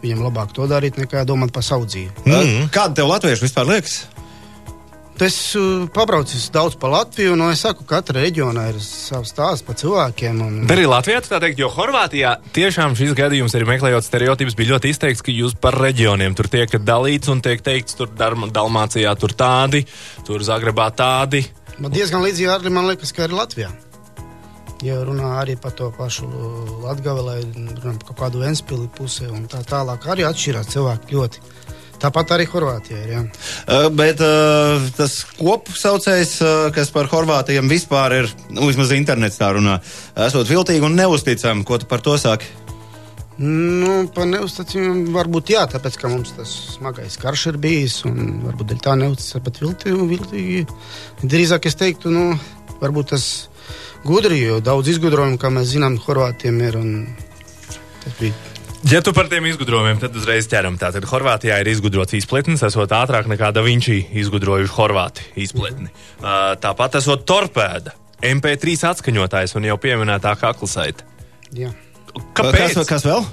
Viņam 0.03 0.23
labāk 0.29 0.53
to 0.55 0.69
darīt, 0.71 1.01
nekā 1.01 1.25
domāt 1.27 1.51
par 1.55 1.67
savu 1.67 1.89
dzīvi. 1.91 2.13
Mm. 2.29 2.69
Kāda 2.75 3.01
tev 3.01 3.11
latvieši 3.11 3.47
vispār 3.49 3.67
liekas? 3.73 3.99
Es 5.19 5.35
uh, 5.59 5.89
pabraucu 5.91 6.39
daudz 6.55 6.77
pa 6.79 6.87
Latviju, 6.93 7.33
un 7.35 7.41
es 7.51 7.65
saku, 7.65 7.83
ka 7.83 7.97
katra 7.99 8.21
reģionā 8.23 8.69
ir 8.71 8.77
savs 8.79 9.33
stāsts 9.33 9.65
par 9.67 9.75
cilvēkiem. 9.75 10.39
Un, 10.45 10.61
Bet 10.63 10.77
arī 10.77 10.85
Latvijā 10.87 11.19
tā 11.27 11.41
teikt, 11.43 11.59
jo 11.59 11.67
Horvātijā 11.75 12.37
tiešām 12.55 12.95
šis 12.95 13.17
gadījums 13.19 13.57
arī 13.59 13.67
meklējot 13.67 14.07
stereotipus 14.07 14.55
bija 14.55 14.77
ļoti 14.77 14.93
izteikts, 14.95 15.25
ka 15.27 15.35
jūs 15.35 15.57
par 15.59 15.75
reģioniem 15.83 16.39
tur 16.39 16.47
tiekat 16.53 16.87
dalīts 16.87 17.33
un 17.35 17.43
tiek 17.43 17.65
teikts, 17.67 17.99
tur 17.99 18.15
Darma- 18.15 18.47
Dalmācijā 18.55 19.17
tur 19.19 19.35
tādi, 19.35 19.83
tur 20.23 20.47
Zagrebā 20.47 20.87
tādi. 20.95 21.43
Man 21.83 21.91
diezgan 21.91 22.23
līdzīgi 22.23 22.55
arī 22.55 22.71
man 22.79 22.87
liekas, 22.87 23.11
ka 23.11 23.27
ir 23.27 23.35
Latvijā. 23.35 23.75
Ja 24.87 25.01
runā 25.03 25.33
arī 25.41 25.57
par 25.59 25.73
to 25.75 25.89
pašu 25.91 26.29
Latviju, 26.85 27.17
vai 27.27 27.41
runā 27.43 27.97
par 27.99 28.05
kaut 28.11 28.21
kādu 28.21 28.45
Ventspili 28.45 28.87
pusē 28.95 29.27
un 29.33 29.49
tā 29.51 29.65
tālāk, 29.67 30.07
arī 30.07 30.27
atšķirās 30.29 30.71
cilvēki 30.75 31.17
ļoti. 31.17 31.43
Tāpat 31.99 32.37
arī 32.37 32.47
Horvātijā 32.47 33.01
ir. 33.03 33.11
Jā. 33.11 33.25
Uh, 33.67 33.89
bet 33.91 34.23
uh, 34.23 34.85
tas 34.95 35.19
kopsaucējs, 35.39 36.37
uh, 36.45 36.69
kas 36.75 36.93
par 36.95 37.11
Horvātiem 37.11 37.67
vispār 37.71 38.15
ir, 38.21 38.31
nu, 38.53 38.69
vismaz 38.71 38.95
internets 38.95 39.41
tā 39.41 39.51
runā, 39.57 39.81
esot 40.29 40.47
viltīgi 40.47 40.87
un 40.87 40.95
neusticami, 40.99 41.67
ko 41.67 41.81
tu 41.83 41.91
par 41.91 42.05
to 42.05 42.15
saki? 42.21 42.47
Nu, 43.39 44.09
par 44.15 44.27
neuzticamību 44.27 45.13
varbūt 45.15 45.53
jā, 45.55 45.65
tāpēc 45.71 45.99
ka 45.99 46.11
mums 46.11 46.33
tas 46.35 46.55
smagais 46.75 47.19
karš 47.23 47.49
ir 47.53 47.59
bijis. 47.63 48.01
un 48.07 48.41
Varbūt 48.47 48.79
tā 48.83 48.97
neuzticama, 48.99 49.45
bet 49.47 49.61
viltīgi. 50.15 50.65
Drīzāk 51.23 51.67
es 51.71 51.79
teiktu, 51.79 52.11
nu, 52.15 52.33
varbūt 52.83 53.15
tas 53.15 53.48
gudri, 54.05 54.41
jo 54.43 54.61
daudz 54.65 54.89
izgudrojumu, 54.95 55.39
kā 55.41 55.51
mēs 55.53 55.73
zinām, 55.75 55.99
Horvātiem 56.05 56.61
ir. 56.69 56.79
Ja 58.89 59.01
tu 59.03 59.13
par 59.13 59.27
tiem 59.29 59.45
izgudrojumiem, 59.51 59.99
tad 60.01 60.15
uzreiz 60.17 60.47
ķeram. 60.49 60.79
Tātad 60.81 61.05
Horvātijā 61.11 61.59
ir 61.61 61.71
izgudrots 61.73 62.15
izpletnis, 62.17 62.63
esot 62.67 62.93
ātrāk 62.95 63.27
nekā 63.31 63.51
Da 63.53 63.65
Vinci 63.67 63.99
izgudrojuši 64.23 64.73
Horvāti 64.77 65.27
izpletni. 65.43 65.91
Uh, 66.23 66.55
tāpat 66.63 67.01
esot 67.01 67.27
torpēda, 67.29 67.93
MP3 68.25 68.79
atskaņotājs 68.93 69.57
un 69.59 69.67
jau 69.69 69.77
pieminētā 69.83 70.37
kaklasaita. 70.41 71.05
jā. 71.53 71.75
Kāpēc? 72.35 72.73
Kas, 72.75 72.89
kas 72.89 73.05
vēl? 73.07 73.27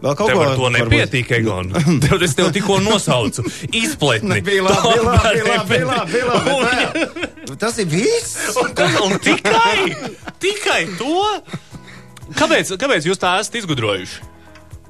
Vēl 0.00 0.14
kaut 0.16 0.30
to 0.32 0.38
varbūt- 0.40 0.72
nepietiek, 0.78 1.28
Egon. 1.36 1.68
Tev 2.02 2.22
es 2.24 2.32
tev 2.34 2.48
tikko 2.54 2.78
nosaucu. 2.82 3.44
Izpletni. 3.68 4.40
Bija 4.42 4.64
labi, 4.64 4.94
bija 4.96 5.44
labi, 5.44 6.12
bija 6.14 6.24
labi, 6.32 7.28
Tas 7.60 7.76
ir 7.82 7.86
viss. 7.92 8.36
Un, 8.56 8.72
un 9.04 9.18
tikai, 9.20 9.94
tikai 10.40 10.82
to. 10.98 11.16
Kāpēc, 12.38 12.74
kāpēc 12.80 13.06
jūs 13.10 13.18
tā 13.20 13.34
esat 13.42 13.60
izgudrojuši? 13.60 14.28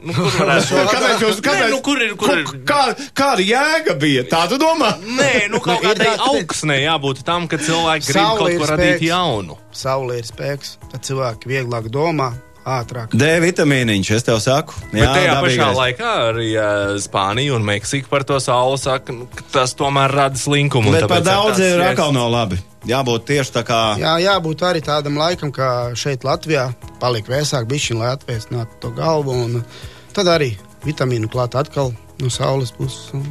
Nu, 0.00 0.14
kur 0.16 0.30
varētu 0.32 0.76
Kāpēc 0.88 1.22
jūs, 1.26 1.40
kāpēc, 1.44 1.64
Nē, 1.66 1.70
nu, 1.74 1.78
kur 1.84 1.98
ir- 2.00 2.14
kur 2.16 2.30
ir- 2.38 2.46
Kā, 2.64 2.94
kāda 3.12 3.44
jēga 3.44 3.92
bija? 4.00 4.22
Tā 4.30 4.46
tu 4.48 4.56
domā? 4.56 4.94
Nē, 5.04 5.50
nu 5.52 5.60
kaut 5.60 5.82
Ir 5.84 5.90
kādai 5.90 6.14
augsnē 6.24 6.78
jābūt 6.86 7.20
tam, 7.26 7.44
ka 7.48 7.58
cilvēki 7.60 8.06
grib 8.08 8.22
Saule 8.22 8.38
kaut 8.38 8.62
ko 8.62 8.70
radīt 8.72 9.02
jaunu. 9.04 9.58
Saule 9.76 10.16
ir 10.22 10.24
spēks, 10.24 10.78
tad 10.90 11.04
cilvēki 11.04 11.52
vieglāk 11.52 11.90
domā, 11.92 12.30
ātrāk. 12.66 13.14
D 13.16 13.28
vitamīniņš, 13.44 14.10
es 14.16 14.26
tev 14.26 14.40
saku. 14.42 14.76
Bet 14.92 15.04
tajā 15.06 15.36
pašā 15.36 15.60
dabīgais. 15.60 15.78
laikā 15.80 16.10
arī 16.30 16.48
uh, 16.54 16.96
Spānija 17.02 17.54
un 17.56 17.64
Meksika 17.66 18.10
par 18.10 18.24
to 18.28 18.40
sauli 18.42 18.78
saka, 18.80 19.14
nu, 19.16 19.28
ka 19.34 19.46
tas 19.52 19.74
tomēr 19.78 20.12
rada 20.12 20.40
slinkumu. 20.40 20.92
un 20.92 20.98
Bet 20.98 21.08
par 21.10 21.24
daudz 21.26 21.62
ir 21.64 21.80
atkal 21.84 22.12
nav 22.16 22.30
labi. 22.32 22.60
Jābūt 22.88 23.26
tieši 23.28 23.52
tā 23.58 23.64
kā. 23.68 23.80
Jā, 24.00 24.14
jābūt 24.24 24.62
arī 24.64 24.80
tādam 24.84 25.18
laikam, 25.20 25.52
kā 25.52 25.92
šeit 25.98 26.24
Latvijā. 26.24 26.70
Paliek 27.00 27.28
vēsāk, 27.28 27.68
bišķiņ, 27.68 27.98
lai 28.00 28.14
atvēsinātu 28.16 28.80
to 28.80 28.92
galvu. 28.96 29.36
Un 29.36 29.60
tad 30.16 30.30
arī 30.32 30.54
vitamīnu 30.86 31.28
klāt 31.28 31.58
atkal 31.60 31.92
no 32.20 32.32
saules 32.32 32.72
puses. 32.72 33.10
Un 33.16 33.26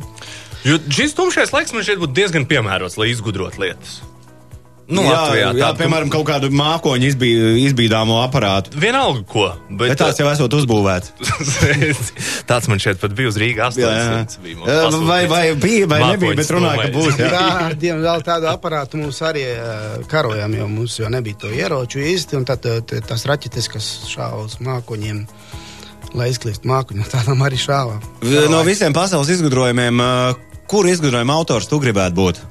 Jo 0.68 0.76
šis 0.92 1.14
tumšais 1.16 1.54
laiks 1.56 1.72
man 1.72 1.86
šeit 1.88 2.02
būtu 2.02 2.12
diezgan 2.18 2.46
piemērots, 2.50 2.98
lai 3.00 3.14
izgudrotu 3.14 3.62
lietas. 3.64 4.02
Nu, 4.90 5.04
jā, 5.06 5.10
Latvijā 5.14 5.50
jā, 5.54 5.60
tādu- 5.62 5.78
piemēram, 5.84 6.10
kaut 6.10 6.26
kādu 6.26 6.48
mākoņu 6.50 7.06
izbī, 7.12 7.28
izbīdāmo 7.68 8.16
aparātu. 8.26 8.72
Vienalga, 8.82 9.22
ko. 9.30 9.44
Bet, 9.70 9.92
Bet 9.92 10.00
tās 10.02 10.18
jau 10.18 10.26
esot 10.32 10.56
uzbūvēts. 10.58 11.12
Tāds 12.50 12.68
man 12.72 12.82
šeit 12.82 12.98
pat 13.02 13.14
bija 13.14 13.30
uz 13.30 13.38
Rīgas 13.38 13.78
Jā, 13.78 13.86
jā. 13.94 14.08
800. 14.26 14.40
bija 14.48 14.58
man 14.58 14.72
Jā, 14.72 14.80
pasūtīts. 14.88 15.08
Vai, 15.12 15.20
vai 15.30 15.44
bija, 15.62 15.86
vai 15.92 16.00
Mākoņu 16.02 16.16
nebija, 16.18 16.40
bet 16.42 16.52
runāja, 16.56 16.82
ka 16.88 16.92
būs. 16.98 17.20
Jā. 17.22 17.30
Jā, 17.36 17.70
diemžēl 17.86 18.26
tādu 18.26 18.50
aparātu 18.50 19.02
mums 19.04 19.22
arī 19.30 19.46
eh, 19.52 20.04
karojām, 20.10 20.58
jo 20.58 20.68
mums 20.74 20.98
jau 21.04 21.14
nebija 21.14 21.38
to 21.46 21.54
ieroču 21.54 22.02
īsti. 22.10 22.40
un 22.42 22.50
Tad 22.50 22.66
t- 22.66 23.02
tās 23.06 23.28
raķetes, 23.30 23.70
kas 23.70 23.90
šāva 24.10 24.42
uz 24.48 24.58
mākoņiem, 24.66 25.22
lai 26.18 26.32
izklīst 26.34 26.66
mākoņu, 26.66 27.06
tādām 27.14 27.46
arī 27.46 27.62
šāvām. 27.62 28.02
No 28.50 28.64
visiem 28.66 28.98
pasaules 28.98 29.30
izgudrojumiem, 29.38 30.02
kur 30.70 30.90
izgudrojuma 30.90 31.38
autors 31.38 31.70
tu 31.70 31.78
gribētu 31.82 32.18
būt? 32.18 32.42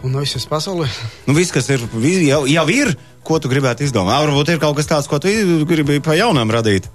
Un 0.00 0.14
no 0.14 0.22
visas 0.24 0.46
pasaulē. 0.48 0.88
Nu, 1.28 1.34
viss, 1.36 1.52
kas 1.52 1.68
ir, 1.72 1.82
jau, 2.24 2.44
jau 2.48 2.66
ir, 2.72 2.94
ko 3.26 3.36
tu 3.42 3.50
gribētu 3.52 3.84
izdomāt. 3.84 4.22
Varbūt 4.24 4.54
ir 4.54 4.62
kaut 4.62 4.78
kas 4.78 4.88
tāds, 4.88 5.10
ko 5.10 5.20
tu 5.20 5.32
gribi 5.68 6.00
pa 6.04 6.16
jaunam 6.16 6.52
radīt. 6.52 6.88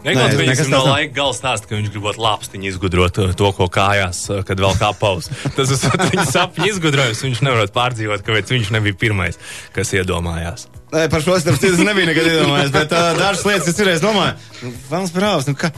Nē, 0.00 0.14
kaut 0.16 0.38
nekas 0.38 0.68
no 0.72 0.80
laika 0.86 1.12
gala 1.12 1.34
stāsta, 1.36 1.68
ka 1.68 1.76
viņš 1.76 1.90
gribot 1.92 2.16
lāpstiņu 2.20 2.68
izgudrot 2.70 3.18
uh, 3.20 3.32
to, 3.36 3.50
ko 3.52 3.66
kājās, 3.72 4.22
uh, 4.30 4.40
kad 4.48 4.60
vēl 4.62 4.78
kā 4.80 4.94
pauz. 4.96 5.28
Tas 5.56 5.74
ir 5.74 6.04
viņa 6.14 6.24
sapņu 6.30 6.68
izgudrojums. 6.70 7.20
Viņš 7.26 7.42
nevar 7.44 7.68
pārdzīvot, 7.74 8.24
kāpēc 8.24 8.54
viņš 8.54 8.70
nebija 8.78 8.96
pirmais, 9.02 9.36
kas 9.76 9.92
iedomājās. 9.98 10.70
Nē, 10.94 11.04
par 11.12 11.24
šo 11.26 11.36
starp 11.42 11.60
citu 11.60 11.76
es 11.76 11.84
nebiju 11.84 12.08
nekad 12.08 12.30
iedomājies, 12.30 12.72
bet 12.78 12.94
uh, 12.96 13.10
dažas 13.18 13.44
lietas 13.50 13.68
es 13.74 13.82
reiz 13.90 14.00
domāju, 14.04 14.38
nu, 14.62 14.72
Vans 14.88 15.12
Brāvs, 15.14 15.50
nu, 15.50 15.58
ka, 15.60 15.68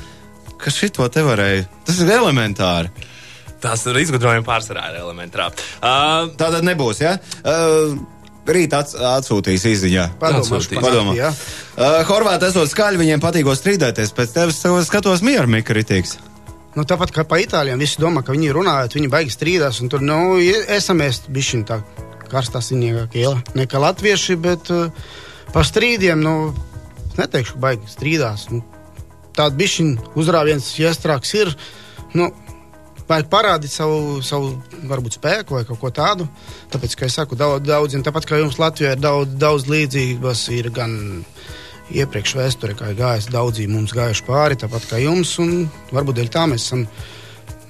ka 0.62 0.72
šito 0.72 1.08
te 1.10 1.26
varēja. 1.26 1.66
Tas 1.88 1.98
ir 2.04 2.14
elementāri. 2.14 2.94
Tās 3.62 3.84
ir 3.86 4.00
izgudrojumi 4.02 4.46
pārsvarā 4.46 4.88
ir 4.90 4.98
elementāri. 5.04 5.62
Uh, 5.78 6.32
Tā 6.38 6.50
tad 6.50 6.66
nebūs, 6.66 7.02
ja? 7.04 7.16
Uh, 7.42 7.94
Rīt 8.42 8.72
ats, 8.74 8.96
atsūtīs 8.98 9.62
Atsūtīs. 10.18 10.80
Padomā. 10.82 11.14
Jā. 11.14 11.28
Uh, 11.76 12.00
Horvāti 12.08 12.48
esot 12.48 12.70
skaļi, 12.72 12.98
viņiem 12.98 13.22
patīkot 13.22 13.60
strīdēties. 13.60 14.10
Pēc 14.16 14.34
tevis 14.34 14.58
savu 14.58 14.80
skatos 14.82 15.22
mieru, 15.22 15.46
Mika 15.46 15.76
Ritīgs. 15.78 16.16
Nu, 16.74 16.82
tāpat 16.88 17.12
kā 17.14 17.22
pa 17.28 17.38
itāļiem, 17.38 17.78
visi 17.78 18.02
domā, 18.02 18.24
ka 18.26 18.34
viņi 18.34 18.50
runājot, 18.56 18.96
viņi 18.98 19.12
baigi 19.12 19.34
strīdās. 19.34 19.78
un 19.84 19.92
Tur 19.92 20.02
nu, 20.02 20.18
esam 20.42 20.98
mēs 21.04 21.22
bišķiņi 21.30 21.68
tā 21.68 21.82
karstā 22.32 22.62
sinīgākie 22.64 23.28
nekā 23.54 23.80
latvieši, 23.82 24.38
bet 24.40 24.70
uh, 24.72 24.88
par 25.52 25.68
strīdiem, 25.68 26.22
nu, 26.24 26.54
es 27.10 27.18
neteikšu, 27.20 27.58
ka 27.58 27.66
baigi 27.66 27.92
strīdās. 27.92 28.48
Nu, 28.50 28.64
Tāda 29.36 29.56
bišķiņa 29.56 30.16
uzrāviens 30.20 30.66
iestrāks 30.80 31.30
ir. 31.38 31.52
Nu, 32.16 32.32
Vajag 33.12 33.28
parādīt 33.28 33.72
savu, 33.72 34.22
savu 34.24 34.54
varbūt, 34.88 35.18
spēku 35.18 35.58
vai 35.58 35.66
kaut 35.68 35.80
ko 35.82 35.90
tādu. 35.92 36.24
Tāpēc, 36.72 36.94
kā 36.96 37.08
jau 37.10 37.26
teicu, 37.26 37.38
daudz, 37.42 37.66
daudziem, 37.68 38.04
tāpat 38.06 38.28
kā 38.28 38.38
jums 38.40 38.56
Latvijā 38.62 38.94
ir 38.96 39.02
daudz, 39.02 39.34
daudz 39.36 39.68
līdzības, 39.68 40.44
ir 40.56 40.70
gan 40.72 40.94
iepriekš 41.92 42.36
vēsturē, 42.38 42.76
kā 42.78 42.92
gājis, 42.96 43.28
daudzi 43.32 43.68
mums 43.68 43.92
gājuši 43.96 44.24
pāri, 44.28 44.56
tāpat 44.62 44.88
kā 44.88 45.02
jums. 45.02 45.34
un 45.42 45.66
Varbūt 45.92 46.22
dēļ 46.22 46.32
tā 46.32 46.46
mēs 46.48 46.70
esam 46.70 46.86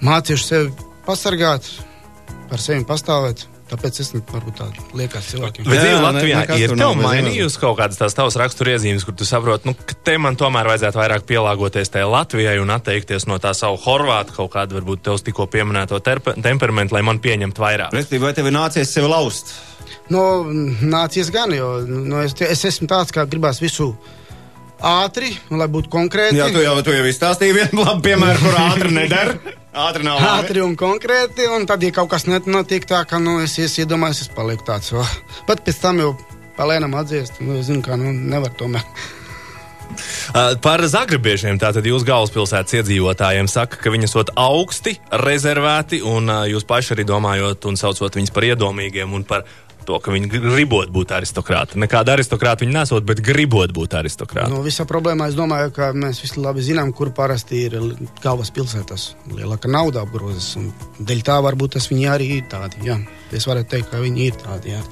mācījuši 0.07 0.47
sevi 0.47 0.91
pasargāt, 1.09 1.67
par 2.51 2.63
sevi 2.63 2.87
pastāvēt. 2.87 3.49
Tāpēc 3.73 3.99
es 4.05 4.11
ne- 4.13 4.21
varbūt 4.29 4.59
tā 4.61 4.67
liekas 5.01 5.31
cilvēkiem. 5.33 5.65
Bet 5.65 5.81
dzīve 5.81 5.97
ne- 5.97 6.05
Latvijā 6.05 6.41
nekas 6.43 6.61
ir 6.61 6.75
tev 6.77 6.95
mainījusi 7.01 7.61
kaut 7.63 7.79
kādas 7.79 7.97
tās 7.97 8.13
tavas 8.19 8.37
raksturiezīmes, 8.37 9.07
kur 9.09 9.15
tu 9.17 9.25
saproti, 9.25 9.71
nu, 9.71 9.73
ka 9.75 9.97
te 10.05 10.19
man 10.21 10.37
tomēr 10.37 10.69
vajadzētu 10.69 11.01
vairāk 11.01 11.25
pielāgoties 11.31 11.89
tajā 11.95 12.11
Latvijai 12.13 12.59
un 12.61 12.69
atteikties 12.75 13.25
no 13.31 13.39
tā 13.41 13.55
savu 13.57 13.81
horvātu 13.87 14.37
kaut 14.37 14.53
kādu, 14.53 14.77
varbūt 14.77 15.03
tev 15.09 15.17
tikko 15.25 15.47
pieminēto 15.49 16.03
temperamentu, 16.05 16.93
lai 16.99 17.03
man 17.03 17.19
pieņemtu 17.25 17.65
vairāk. 17.65 17.97
Respektīvi, 17.97 18.27
vai 18.27 18.35
tev 18.37 18.51
ir 18.53 18.59
nācies 18.59 18.93
sevi 18.93 19.09
laust? 19.09 19.55
Nu, 20.13 20.45
nācies 20.85 21.31
gan, 21.33 21.55
jo 21.57 21.79
nu, 21.89 22.21
es, 22.27 22.37
es 22.45 22.65
esmu 22.69 22.91
tāds, 22.91 23.15
kā 23.15 23.25
gribās 23.25 23.63
visu 23.63 23.95
ātri, 24.83 25.33
un 25.49 25.63
lai 25.63 25.69
būtu 25.73 25.89
konkrēti. 25.89 26.37
Jā, 26.37 26.51
tu 26.53 26.61
jau, 26.61 26.77
tu 26.85 26.93
jau 26.93 27.09
izstāstīji 27.09 27.55
vienu 27.57 27.85
labu 27.87 28.03
piemēru, 28.05 28.39
kur 28.45 28.61
ātri 28.67 28.93
nedara. 28.93 29.39
Ātri 29.73 30.05
nav. 30.05 30.21
Ātri 30.21 30.61
un 30.61 30.75
konkrēti, 30.77 31.47
un 31.49 31.65
tad, 31.69 31.81
ja 31.83 31.95
kaut 31.97 32.11
kas 32.13 32.27
net- 32.29 32.47
notiek 32.47 32.85
tā, 32.85 33.07
ka 33.09 33.19
nu, 33.19 33.39
es, 33.41 33.57
es 33.59 33.79
iedomājos, 33.81 34.21
es 34.27 34.29
palieku 34.29 34.67
tāds. 34.69 34.93
Oh. 34.93 35.17
Bet 35.49 35.65
pēc 35.65 35.81
tam 35.81 36.03
jau 36.03 36.13
palēnām 36.59 36.93
atdziest, 37.01 37.41
nu, 37.41 37.57
es 37.57 37.71
zinu, 37.71 37.81
ka 37.83 37.97
nu, 37.97 38.13
nevar 38.13 38.53
tomēr. 38.59 38.85
Uh, 40.33 40.55
Par 40.65 40.81
zagrebiešiem 40.89 41.59
tātad 41.61 41.85
jūs 41.85 42.05
galvaspilsētas 42.09 42.79
iedzīvotājiem 42.79 43.49
saka, 43.51 43.77
ka 43.77 43.91
viņi 43.93 44.07
esot 44.09 44.31
augsti, 44.41 44.95
rezervēti, 45.21 45.99
un 46.09 46.31
uh, 46.33 46.47
jūs 46.49 46.65
paši 46.65 46.95
arī 46.95 47.05
domājot 47.05 47.67
un 47.69 47.77
saucot 47.77 48.17
viņus 48.17 48.33
par 48.33 48.47
iedomīgiem 48.49 49.13
un 49.13 49.27
par 49.29 49.45
to, 49.87 49.99
ka 50.03 50.13
viņi 50.15 50.31
gribot 50.33 50.91
būt 50.93 51.15
aristokrāti. 51.17 51.79
Nekāda 51.83 52.17
aristokrāta 52.17 52.65
viņi 52.65 52.77
nesot, 52.77 53.07
bet 53.09 53.23
gribot 53.25 53.73
būt 53.75 53.97
aristokrāti. 53.99 54.53
Nu, 54.53 54.63
visā 54.65 54.87
problēmā 54.89 55.29
es 55.31 55.39
domāju, 55.39 55.73
ka 55.77 55.91
mēs 55.97 56.23
visi 56.25 56.41
labi 56.43 56.65
zinām, 56.65 56.93
kur 56.97 57.13
parasti 57.17 57.65
ir 57.67 57.79
li- 57.81 58.09
galvaspilsētas. 58.25 59.09
Lielāka 59.33 59.71
nauda 59.73 60.05
apgrozas, 60.07 60.53
un 60.61 60.71
dēļ 61.01 61.25
tā 61.27 61.39
varbūt 61.45 61.77
tas 61.79 61.89
viņi 61.93 62.09
arī 62.13 62.29
ir 62.39 62.47
tādi. 62.53 62.85
Jā. 62.87 62.99
Es 63.33 63.47
varu 63.49 63.65
teikt, 63.65 63.89
ka 63.91 64.01
viņi 64.03 64.27
ir 64.29 64.39
tādi. 64.41 64.75
Jā. 64.75 64.83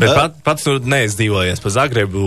Bet 0.00 0.14
pat, 0.16 0.38
pats 0.46 0.64
tur 0.66 0.80
neizdzīvojies 0.80 1.60
pa 1.62 1.72
Zagrebu. 1.74 2.24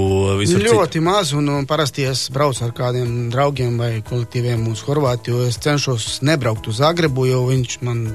Ļoti 0.67 1.02
maz, 1.04 1.34
un, 1.38 1.50
un 1.50 1.65
parasti 1.70 2.06
es 2.08 2.28
braucu 2.34 2.63
ar 2.67 2.74
kādiem 2.78 3.30
draugiem 3.34 3.78
vai 3.82 3.91
kolektīviem 4.06 4.67
uz 4.72 4.84
Horvātiju. 4.86 5.48
Es 5.50 5.60
cenšos 5.63 6.20
nebraukt 6.28 6.70
uz 6.70 6.80
Zagrebu, 6.84 7.26
jo 7.28 7.43
viņš 7.50 7.80
man 7.88 8.06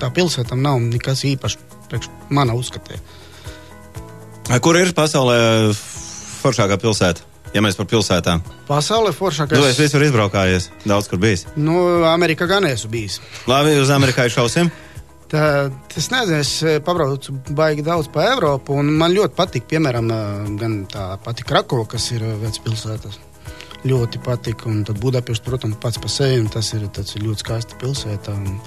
tā 0.00 0.10
pilsēta 0.14 0.56
nav 0.58 0.80
nekas 0.82 1.22
īpašs 1.28 1.58
priekš 1.86 2.10
mana 2.34 2.56
uzskatē. 2.58 2.98
Kur 4.46 4.78
ir 4.78 4.92
pasaulē 4.94 5.38
foršākā 5.74 6.78
pilsēta? 6.78 7.24
Ja 7.54 7.62
mēs 7.64 7.76
par 7.78 7.86
pilsētām. 7.90 8.42
Pasaulē 8.68 9.10
foršākais. 9.16 9.58
Nu, 9.58 9.66
es 9.66 9.78
visur 9.80 10.02
izbraukājies, 10.06 10.68
daudz 10.86 11.08
kur 11.10 11.18
bijis. 11.22 11.46
Nu, 11.58 12.04
Amerikā 12.06 12.46
gan 12.50 12.66
esmu 12.68 12.90
bijis. 12.92 13.20
Labi, 13.50 13.74
uz 13.80 13.90
Amerikai 13.94 14.28
šausim. 14.30 14.70
Tā, 15.26 15.42
es 15.98 16.06
nezinu, 16.12 16.38
es 16.38 16.50
eh, 16.62 16.76
pabraucu 16.84 17.34
baigi 17.58 17.82
daudz 17.86 18.06
pa 18.14 18.28
Eiropu, 18.28 18.76
un 18.78 18.92
man 19.00 19.14
ļoti 19.14 19.34
patīk, 19.34 19.66
piemēram, 19.72 20.12
eh, 20.14 20.52
gan 20.60 20.76
tā 20.90 21.08
pati 21.24 21.46
Krakova, 21.46 21.88
kas 21.96 22.12
ir 22.14 22.22
eh, 22.22 22.36
vecpilsētas. 22.44 23.18
Ļoti 23.86 24.22
patīk, 24.22 24.62
un 24.70 24.84
tad 24.86 25.02
Budapešts, 25.02 25.42
protams, 25.46 25.80
pats 25.82 25.98
par 26.02 26.12
sevi, 26.12 26.46
tas 26.54 26.70
ir, 26.78 26.86
ļoti 26.86 27.42
skaista 27.42 27.82
pilsēta. 27.82 28.38
Un, 28.38 28.60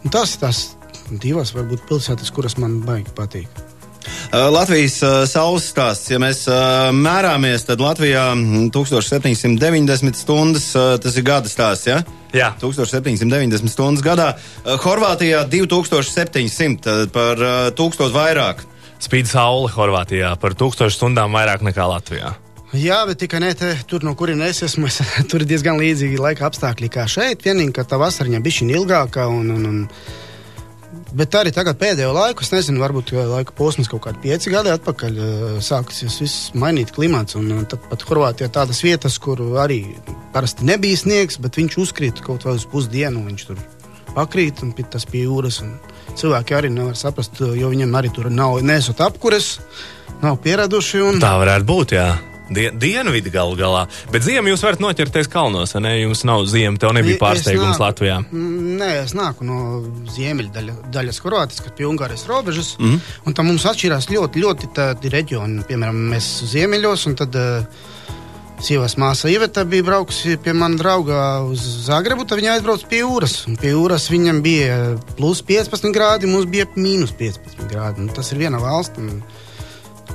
un 0.00 0.16
tas 0.16 0.32
ir 0.36 0.44
tās 0.46 0.66
divas, 1.10 1.52
varbūt, 1.56 1.84
pilsētas, 1.90 2.32
kuras 2.32 2.56
man 2.62 2.80
baigi 2.88 3.12
patīk. 3.16 3.65
Uh, 4.06 4.46
Latvijas 4.54 4.98
uh, 5.04 5.16
saules 5.28 5.66
stāsts. 5.70 6.10
Ja 6.12 6.20
mēs 6.22 6.44
uh, 6.50 6.92
mērāmies, 6.94 7.66
tad 7.68 7.82
Latvijā 7.82 8.28
mm, 8.34 8.70
1790 8.74 10.18
stundas, 10.18 10.70
tas 10.74 11.18
ir 11.18 11.26
gada 11.26 11.50
stāsts. 11.50 11.90
Ja? 11.90 12.00
Jā. 12.36 12.52
1790 12.62 13.72
stundas 13.72 14.04
gadā. 14.04 14.32
Horvātijā 14.84 15.44
2700, 15.50 16.80
tad 16.84 17.14
par 17.14 17.40
uh, 17.42 17.68
1000 17.76 18.14
vairāk. 18.16 18.66
Spīd 19.02 19.28
saule 19.28 19.68
Horvātijā 19.74 20.32
par 20.40 20.56
tūkstošu 20.56 20.96
stundām 20.96 21.34
vairāk 21.36 21.64
nekā 21.66 21.84
Latvijā. 21.90 22.36
Jā, 22.74 23.04
bet 23.06 23.20
tikai 23.22 23.38
ne 23.44 23.52
te, 23.54 23.70
tur, 23.88 24.02
no 24.04 24.16
kurienes 24.18 24.56
es 24.56 24.72
esmu. 24.72 24.88
Es, 24.90 24.98
tur 25.30 25.44
ir 25.44 25.50
diezgan 25.50 25.78
līdzīgi 25.80 26.20
laika 26.20 26.48
apstākļi 26.48 26.90
kā 26.92 27.06
šeit. 27.10 27.44
Vienīgi, 27.46 27.74
ka 27.76 27.86
tā 27.88 28.00
vasara 28.00 28.40
bija 28.42 28.58
šī 28.58 28.70
ilgāka 28.74 29.28
un, 29.30 29.52
un, 29.54 29.68
un 29.70 29.84
Bet 31.16 31.32
arī 31.38 31.48
tagad 31.54 31.78
pēdējo 31.80 32.10
laiku, 32.12 32.44
es 32.44 32.50
nezinu, 32.52 32.82
varbūt 32.82 33.14
laika 33.16 33.54
posms 33.56 33.88
kaut 33.88 34.02
kādi 34.04 34.20
pieci 34.26 34.50
gadi 34.52 34.68
atpakaļ 34.74 35.14
eh, 35.16 35.44
sāksies 35.64 36.18
viss 36.20 36.50
mainīt 36.52 36.92
klimats. 36.92 37.38
Un 37.38 37.48
eh, 37.54 37.62
tad 37.70 37.86
pat 37.88 38.04
Horvātijā 38.04 38.50
tādas 38.52 38.82
vietas, 38.84 39.16
kur 39.22 39.40
arī 39.62 39.80
parasti 40.34 40.68
nebija 40.68 41.00
sniegs, 41.00 41.40
bet 41.40 41.56
viņš 41.56 41.78
uzkrīt 41.80 42.20
kaut 42.26 42.44
vai 42.44 42.58
uz 42.58 42.68
pusdienu, 42.68 43.24
viņš 43.30 43.46
tur 43.48 43.64
pakrīt 44.12 44.60
un 44.66 44.74
tas 44.76 45.08
pie 45.08 45.24
jūras. 45.24 45.62
Cilvēki 46.16 46.56
arī 46.56 46.72
nevar 46.72 46.96
saprast, 47.00 47.40
jo 47.40 47.72
viņiem 47.72 47.96
arī 47.96 48.12
tur 48.12 48.28
nav 48.32 48.60
nesot 48.64 49.00
apkures, 49.04 49.56
nav 50.20 50.36
pieraduši. 50.44 51.00
Un... 51.00 51.20
Tā 51.24 51.32
varētu 51.40 51.68
būt, 51.72 51.96
jā. 51.96 52.10
Dien, 52.46 52.76
dienvidi 52.78 53.30
galu 53.34 53.56
galā. 53.58 53.86
Bet 54.12 54.22
ziemā 54.22 54.52
jūs 54.52 54.62
varat 54.62 54.78
noķerties 54.78 55.26
kalnos, 55.32 55.72
vai 55.74 55.80
ne? 55.82 55.94
Jums 56.04 56.22
nav 56.28 56.44
ziema, 56.46 56.78
tev 56.78 56.92
nebija 56.94 57.18
pārsteigums 57.18 57.74
nāku- 57.74 57.82
Latvijā. 57.82 58.18
Mm, 58.30 58.76
Nē, 58.78 58.90
es 59.02 59.14
nāku 59.18 59.42
no 59.42 59.56
ziemeļdaļas 60.14 61.20
Horvātijas, 61.24 61.62
kas 61.64 61.74
pie 61.76 61.86
Ungārijas 61.88 62.26
robežas. 62.30 62.76
Mm. 62.78 63.00
Un 63.26 63.34
tam 63.34 63.48
mums 63.50 63.64
atšķirās 63.66 64.06
ļoti, 64.12 64.42
ļoti 64.44 64.70
tādi 64.76 65.10
reģioni. 65.10 65.64
Piemēram, 65.66 65.98
mēs 66.12 66.28
ziemeļos, 66.52 67.06
un 67.10 67.16
tad 67.18 67.34
uh, 67.34 67.64
sievas 68.62 68.94
māsa 69.00 69.28
Iveta 69.32 69.64
bija 69.68 69.82
braukusi 69.86 70.36
pie 70.42 70.54
mana 70.56 70.78
drauga 70.80 71.40
uz 71.44 71.60
Zagrebu, 71.88 72.24
tad 72.28 72.38
viņa 72.40 72.54
aizbrauca 72.56 72.86
pie 72.88 73.02
jūras. 73.02 73.34
Pie 73.60 73.74
jūras 73.74 74.06
viņam 74.12 74.38
bija 74.44 74.78
plus 75.18 75.42
15 75.42 75.92
grādi, 75.96 76.30
mums 76.30 76.46
bija 76.46 76.68
mīnus 76.76 77.12
15 77.18 77.66
grādi. 77.72 78.06
Un 78.06 78.08
tas 78.14 78.30
ir 78.32 78.38
viena 78.38 78.62
valsts. 78.62 78.98
un 79.02 79.22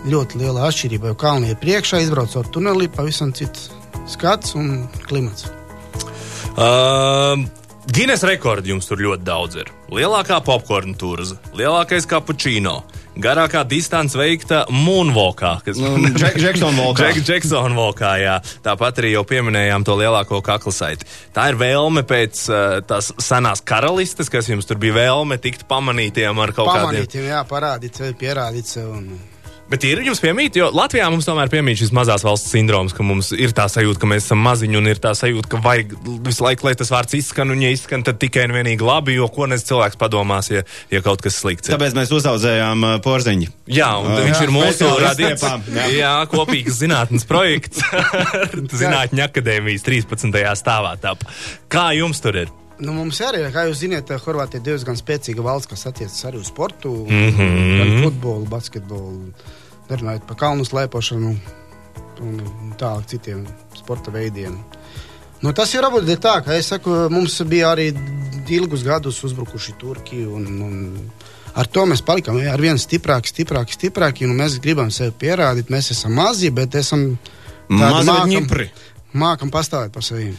Ļoti 0.10 0.40
liela 0.42 0.64
atšķirība, 0.70 1.12
jo 1.12 1.18
kalni 1.22 1.52
ir 1.54 1.60
priekšā, 1.62 2.00
izbraucot 2.02 2.42
ar 2.46 2.52
tuneli, 2.56 2.88
pavisam 2.90 3.30
cits 3.38 3.68
skats 4.10 4.56
un 4.58 4.88
klimats. 5.06 5.46
Uh, 6.58 7.38
Gines 7.92 8.24
rekordi 8.26 8.72
jums 8.74 8.88
tur 8.90 9.00
ļoti 9.02 9.26
daudz 9.28 9.56
ir. 9.62 9.70
Lielākā 9.94 10.40
popkorna 10.46 10.94
turza, 11.00 11.38
lielākais 11.58 12.06
kapučīno, 12.10 12.74
garākā 13.22 13.62
distance 13.68 14.18
veikta 14.18 14.64
moonwalkā, 14.72 15.54
kas 15.66 15.80
Nu, 15.82 15.94
Džek- 16.16 16.38
Jackson 16.42 16.78
walkā. 16.82 17.08
Jack- 17.10 17.26
Jackson 17.30 17.76
walkā, 17.78 18.12
jā. 18.22 18.36
Tāpat 18.66 19.02
arī 19.04 19.14
jau 19.16 19.24
pieminējām 19.28 19.86
to 19.88 19.98
lielāko 20.00 20.42
kaklasaiti. 20.46 21.06
Tā 21.36 21.50
ir 21.54 21.60
vēlme 21.62 22.04
pēc 22.08 22.46
uh, 22.50 22.80
tās 22.90 23.12
senās 23.22 23.62
karalistes, 23.66 24.30
kas 24.34 24.50
jums 24.50 24.70
tur 24.70 24.80
bija 24.82 24.98
vēlme 25.02 25.38
tikt 25.42 25.68
pamanītiem 25.70 26.42
ar 26.42 26.54
kaut 26.58 26.70
kādiem. 26.72 27.04
Pamanīt, 27.06 27.20
jā, 27.34 27.44
parādīt 27.50 28.02
sevi, 28.02 28.18
pierādīt 28.26 28.72
sevi. 28.78 28.98
Un... 29.02 29.28
Bet 29.72 29.86
ir 29.88 30.02
jums 30.04 30.20
piemīt, 30.20 30.58
jo 30.60 30.66
Latvijā 30.76 31.06
mums 31.08 31.24
tomēr 31.24 31.48
piemīt 31.52 31.80
šis 31.80 31.94
mazās 31.96 32.26
valsts 32.28 32.52
sindroms, 32.52 32.92
ka 32.92 33.06
mums 33.08 33.30
ir 33.32 33.54
tā 33.56 33.70
sajūta, 33.72 34.02
ka 34.02 34.10
mēs 34.12 34.26
esam 34.26 34.42
maziņi 34.44 34.80
un 34.82 34.90
ir 34.92 35.00
tā 35.00 35.14
sajūta, 35.16 35.48
ka 35.54 35.62
vajag 35.64 35.94
visu 36.26 36.44
laiku, 36.44 36.68
lai 36.68 36.74
tas 36.76 36.92
vārds 36.92 37.16
izskan 37.16 37.54
un 37.54 37.64
ja 37.64 37.72
izskan, 37.72 38.04
tad 38.04 38.20
tikai 38.20 38.50
un 38.50 38.58
vienīgi 38.58 38.84
labi, 38.84 39.16
jo 39.16 39.30
ko 39.32 39.48
nezinu 39.48 39.70
cilvēks 39.70 40.00
padomās, 40.02 40.52
ja, 40.52 40.66
ja 40.92 41.00
kaut 41.06 41.24
kas 41.24 41.40
slikts 41.40 41.72
ir. 41.72 41.78
Tāpēc 41.78 41.96
mēs 41.96 42.12
uzaudzējām 42.20 42.84
uh, 42.84 42.98
porziņu. 43.06 43.48
Jā, 43.72 43.94
un 44.04 44.12
Jā, 44.12 44.22
viņš 44.28 44.44
ir 44.44 44.56
mūsu 44.58 44.92
izstiepām, 45.08 45.64
jā. 45.72 45.90
Jā, 45.96 46.14
kopīgs 46.36 46.82
zinātnes 46.84 47.28
projekts. 47.30 47.86
Zinātņu 48.82 49.24
akadēmijas 49.30 49.88
13. 49.88 50.36
stāvā 50.60 50.98
tap. 51.00 51.24
Kā 51.72 51.94
jums 51.96 52.20
tur 52.20 52.44
ir? 52.44 52.58
Nu, 52.82 52.96
mums 52.98 53.20
arī, 53.22 53.44
kā 53.54 53.68
jūs 53.68 53.84
zināt, 53.84 54.10
Horvātija 54.24 54.60
ir 54.60 54.72
diezgan 54.72 54.98
spēcīga 54.98 55.44
valsts, 55.46 55.70
kas 55.70 55.86
attiecas 55.92 56.24
arī 56.26 56.40
uz 56.42 56.50
sportu, 56.50 56.94
mm. 57.06 57.34
-hmm. 57.38 57.76
gan 57.78 57.92
futbolu, 58.08 58.48
basketbolu, 58.50 59.34
runājot 60.00 60.28
par 60.28 60.38
kalnu 60.40 60.64
slēpošanu 60.68 61.34
un 62.22 62.74
tālāk 62.78 63.08
citiem 63.10 63.46
sporta 63.76 64.12
veidiem. 64.14 64.56
Nu, 65.42 65.52
tas 65.58 65.74
ir 65.74 65.82
varbūt 65.82 66.10
tā, 66.22 66.36
ka 66.46 66.60
saku, 66.62 67.10
mums 67.10 67.40
bija 67.50 67.72
arī 67.74 67.90
ilgus 68.52 68.84
gadus 68.86 69.24
uzbrukuši 69.26 69.74
Turki. 69.82 70.22
Un, 70.30 70.46
un 70.62 71.10
ar 71.58 71.66
to 71.66 71.86
mēs 71.90 72.04
palikām 72.06 72.38
ar 72.46 72.62
vien 72.62 72.78
stiprāki, 72.78 73.32
stiprāki, 73.34 73.74
stiprāki. 73.74 74.28
un 74.30 74.38
Mēs 74.38 74.60
gribam 74.62 74.92
sevi 74.94 75.16
pierādīt, 75.26 75.72
mēs 75.74 75.92
esam 75.96 76.14
mazi, 76.14 76.52
bet 76.54 76.76
esam 76.76 77.18
Mazi 77.72 78.08
mākam- 78.10 78.30
ņipri. 78.36 78.68
Mākam 78.68 78.91
pastāvēt 79.52 79.94
par 79.94 80.06
sevi. 80.06 80.32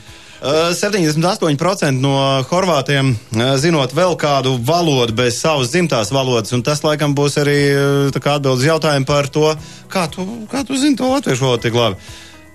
Uh, 0.42 0.72
78% 0.74 2.02
no 2.02 2.16
horvātiem 2.50 3.12
uh, 3.12 3.52
zinot 3.62 3.94
vēl 3.94 4.16
kādu 4.18 4.56
valodu 4.58 5.14
bez 5.14 5.38
savas 5.38 5.70
dzimtās 5.70 6.11
valodas, 6.11 6.50
un 6.56 6.64
tas 6.66 6.82
laikam 6.82 7.14
būs 7.14 7.38
arī 7.38 7.61
kā 8.18 8.38
atbildes 8.40 8.66
jautājumu 8.66 9.06
par 9.06 9.30
to, 9.30 9.54
kā 9.92 10.08
tu, 10.11 10.26
kā 10.50 10.64
tu 10.66 10.76
zini 10.80 10.98
to 10.98 11.12
latviešu 11.12 11.46
valodu 11.46 11.68
tik 11.68 11.78
labi. 11.78 12.12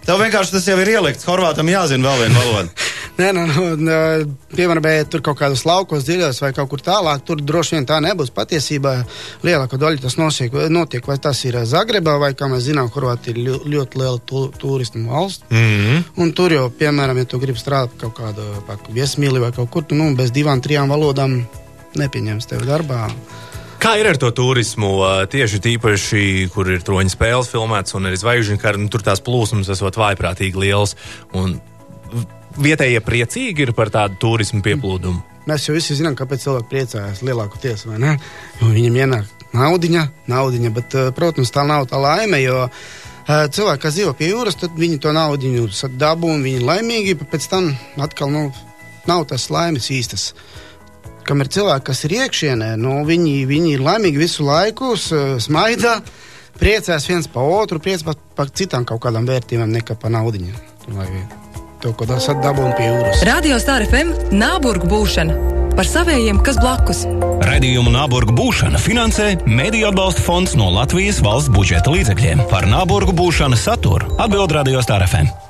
Tev 0.08 0.22
vienkārši 0.24 0.54
tas 0.56 0.68
jau 0.70 0.78
ir 0.80 0.88
ielikts. 0.94 1.26
Horvātam 1.28 1.68
jāzina 1.68 2.08
vēl 2.08 2.22
viena 2.22 2.44
valoda. 2.46 2.70
Nē, 3.18 3.32
nu, 3.34 3.44
nu, 3.50 3.94
piemēram, 4.54 4.86
tur 5.10 5.24
kaut 5.26 5.40
kādos 5.40 5.64
laukos 5.66 6.06
dziļos 6.06 6.42
vai 6.44 6.52
kaut 6.54 6.70
kur 6.70 6.84
tālāk, 6.86 7.24
tur 7.26 7.42
droši 7.42 7.78
vien 7.78 7.88
tā 7.90 7.98
nebūs. 8.04 8.30
Patiesībā 8.36 8.94
lielākā 9.46 9.80
daļa 9.82 10.04
tas 10.04 10.20
nosiek, 10.20 10.54
notiek, 10.70 11.06
vai 11.10 11.18
tas 11.22 11.42
ir 11.50 11.58
Zagrebā, 11.66 12.20
vai, 12.22 12.32
kā 12.38 12.50
mēs 12.52 12.68
zinām, 12.68 12.92
Horvātija 12.94 13.34
ir 13.34 13.42
ļo- 13.48 13.64
ļoti 13.74 14.02
liela 14.04 14.22
tu, 14.22 14.44
turismu 14.62 15.10
valsts. 15.10 15.50
Mm 15.50 15.58
-hmm. 15.58 16.04
Un 16.18 16.34
tur 16.34 16.54
jau, 16.54 16.70
piemēram, 16.70 17.18
ja 17.18 17.26
tu 17.26 17.40
gribi 17.40 17.60
strādāt 17.60 17.98
kaut 17.98 18.14
kādā 18.20 18.46
viesmīlī 18.94 19.40
vai 19.40 19.52
kaut 19.52 19.70
kur, 19.70 19.84
tu 19.84 19.96
nu, 19.96 20.16
bez 20.16 20.32
divām, 20.32 20.62
trijām 20.62 20.90
valodām 20.90 21.46
nepieņems 21.96 22.46
tevi 22.46 22.66
darbā. 22.66 23.10
Kā 23.80 24.00
ir 24.00 24.08
ar 24.08 24.18
to 24.18 24.32
turismu? 24.32 24.90
Tieši 25.30 25.60
tīpaši, 25.60 26.50
kur 26.50 26.70
ir 26.70 26.82
troņa 26.82 27.10
spēles 27.10 27.50
filmētas 27.50 27.94
un 27.96 28.06
arī 28.06 28.18
zvaigžņu 28.18 28.58
kara, 28.58 28.78
nu, 28.78 28.90
tur 28.90 29.02
tās 29.02 29.22
plūsmas 29.22 29.70
esot 29.70 29.96
vaiprātīgi 29.96 30.58
liels. 30.58 30.96
Un 31.34 31.60
vietējie 32.62 33.02
priecīgi 33.06 33.68
ir 33.68 33.74
par 33.78 33.92
tādu 33.94 34.20
turismu 34.22 34.62
pieplūdumu. 34.66 35.24
Mēs 35.48 35.70
jau 35.70 35.76
visi 35.78 35.96
zinām, 35.96 36.16
kāpēc 36.20 36.44
cilvēki 36.44 36.72
priecājas 36.72 37.24
lielākoties, 37.24 37.86
viņam 37.88 38.98
ienāk 39.00 39.38
naudiņa, 39.56 40.04
naudiņa, 40.28 40.72
bet, 40.76 40.96
eh, 40.96 41.12
protams, 41.16 41.52
tā 41.52 41.66
nav 41.68 41.88
tā 41.88 42.00
laime, 42.02 42.42
jo 42.44 42.68
eh, 42.68 43.48
cilvēki, 43.48 43.82
kas 43.82 43.96
dzīvo 43.96 44.14
pie 44.18 44.32
jūras, 44.32 44.60
tad 44.60 44.76
viņi 44.76 45.00
to 45.00 45.14
naudiņu 45.16 45.68
dabū 45.98 46.34
un 46.36 46.44
viņi 46.44 46.62
ir 46.62 46.68
laimīgi, 46.68 47.18
bet 47.22 47.32
pēc 47.32 47.50
tam 47.50 47.72
atkal 47.98 48.32
nu, 48.32 48.52
nav 49.08 49.26
tas 49.28 49.50
laimes 49.50 49.90
īstas. 49.92 50.34
Kam 51.28 51.42
ir 51.44 51.52
cilvēki, 51.52 51.86
kas 51.90 52.06
ir 52.08 52.16
iekšienē, 52.22 52.76
nu, 52.80 53.02
viņi, 53.08 53.42
viņi 53.48 53.74
ir 53.76 53.84
laimīgi 53.84 54.22
visu 54.22 54.48
laiku, 54.48 54.96
smaidā, 54.96 55.98
priecājas 56.60 57.08
viens 57.08 57.28
par 57.28 57.44
otru, 57.44 57.80
priecājas 57.84 58.08
par, 58.08 58.16
par 58.36 58.52
citām 58.56 58.88
kaut 58.88 59.04
kādām 59.04 59.28
vērtībām, 59.28 59.76
nekā 59.80 60.00
par 60.00 60.16
naudiņu. 60.16 60.56
To, 61.84 61.94
ko 61.94 62.08
tas 62.10 62.26
atdabū 62.32 62.72
pie 62.78 62.90
jūras. 62.90 63.22
Radio 63.28 63.60
Star 63.62 63.86
FM 63.86 64.34
Nāburgu 64.34 64.90
būšana 64.90 65.36
par 65.78 65.86
savējiem, 65.86 66.40
kas 66.46 66.58
blakus. 66.58 67.04
Radījumu 67.46 67.94
Nāburgu 67.94 68.34
būšana 68.38 68.82
finansē 68.82 69.36
Mēdīļu 69.46 69.92
atbalsta 69.92 70.26
fonds 70.26 70.58
no 70.58 70.72
Latvijas 70.74 71.22
valsts 71.22 71.54
budžeta 71.54 71.94
līdzekļiem. 71.94 72.48
Par 72.50 72.66
Nāburgu 72.70 73.14
būšanas 73.18 73.68
saturu 73.70 74.10
atbild 74.18 74.58
Radio 74.58 74.82
Star 74.82 75.06
FM. 75.06 75.47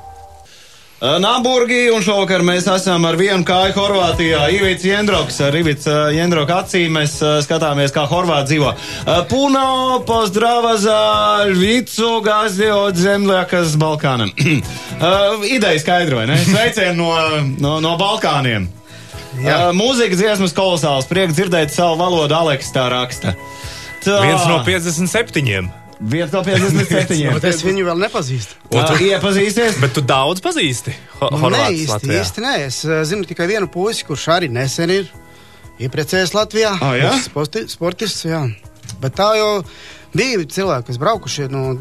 Nāburgi, 0.97 1.91
un 1.93 2.01
šovakar 2.01 2.41
mēs 2.41 2.65
esam 2.73 3.03
ar 3.05 3.13
vienu 3.19 3.45
kāju 3.45 3.75
Horvātijā. 3.75 4.47
Ivits 4.55 4.85
Jendroks, 4.87 5.37
ar 5.45 5.53
Ivits 5.53 5.85
Jendroka 6.15 6.63
acīm 6.63 6.97
mēs 6.97 7.19
skatāmies, 7.45 7.93
kā 7.93 8.07
Horvāti 8.09 8.55
dzīvo. 8.55 8.71
Puno, 9.29 10.01
pozdrava 10.09 10.73
za 10.81 10.97
Vicu, 11.53 12.17
gazdi 12.25 12.71
od 12.73 12.97
zemļakas 12.97 13.77
Balkānam. 13.77 14.33
ideja 15.57 15.77
skaidra, 15.85 16.23
vai 16.23 16.27
ne? 16.33 16.41
Sveicieni 16.41 16.97
no, 16.97 17.13
no, 17.61 17.77
no 17.83 17.93
Balkāniem. 18.01 18.65
Jā. 19.37 19.67
Mūzika 19.77 20.17
dziesmas 20.17 20.55
kolosāls, 20.57 21.05
prieks 21.05 21.37
dzirdēt 21.37 21.77
savu 21.77 22.01
valodu, 22.01 22.33
Aleks 22.41 22.73
tā 22.73 22.89
raksta. 22.89 23.37
Tā. 24.01 24.23
Viens 24.25 24.49
no 24.49 24.63
57. 24.65 25.85
Viens 25.99 26.29
no 26.31 26.43
57. 26.45 27.33
Bet 27.33 27.45
es 27.49 27.63
viņu 27.65 27.85
vēl 27.87 27.97
nepazīstu. 28.05 28.53
Tu 28.69 28.97
iepazīsties? 29.07 29.79
Bet 29.81 29.95
tu 29.97 30.01
daudz 30.05 30.43
pazīsti 30.45 30.93
Ho 31.19 31.29
Nē, 31.33 31.39
Horvātus 31.41 31.79
īsti, 31.81 31.89
Latvijā. 31.95 32.21
īsti 32.21 32.43
nē. 32.45 32.51
Es 32.67 32.83
uh, 32.85 32.99
zinu 33.09 33.25
tikai 33.25 33.47
vienu 33.49 33.67
puisi, 33.73 34.05
kurš 34.05 34.27
arī 34.35 34.49
nesen 34.53 34.93
ir 34.93 35.09
iepriecējies 35.81 36.35
Latvijā. 36.37 36.75
Ah, 36.81 36.93
jā? 36.97 37.13
Sporti, 37.25 37.65
sportists, 37.71 38.25
jā. 38.29 38.43
Bet 39.01 39.17
tā 39.17 39.31
jau 39.37 39.51
bija 40.17 40.45
cilvēki, 40.45 40.87
kas 40.91 40.97
braukušie 41.01 41.47
no 41.53 41.75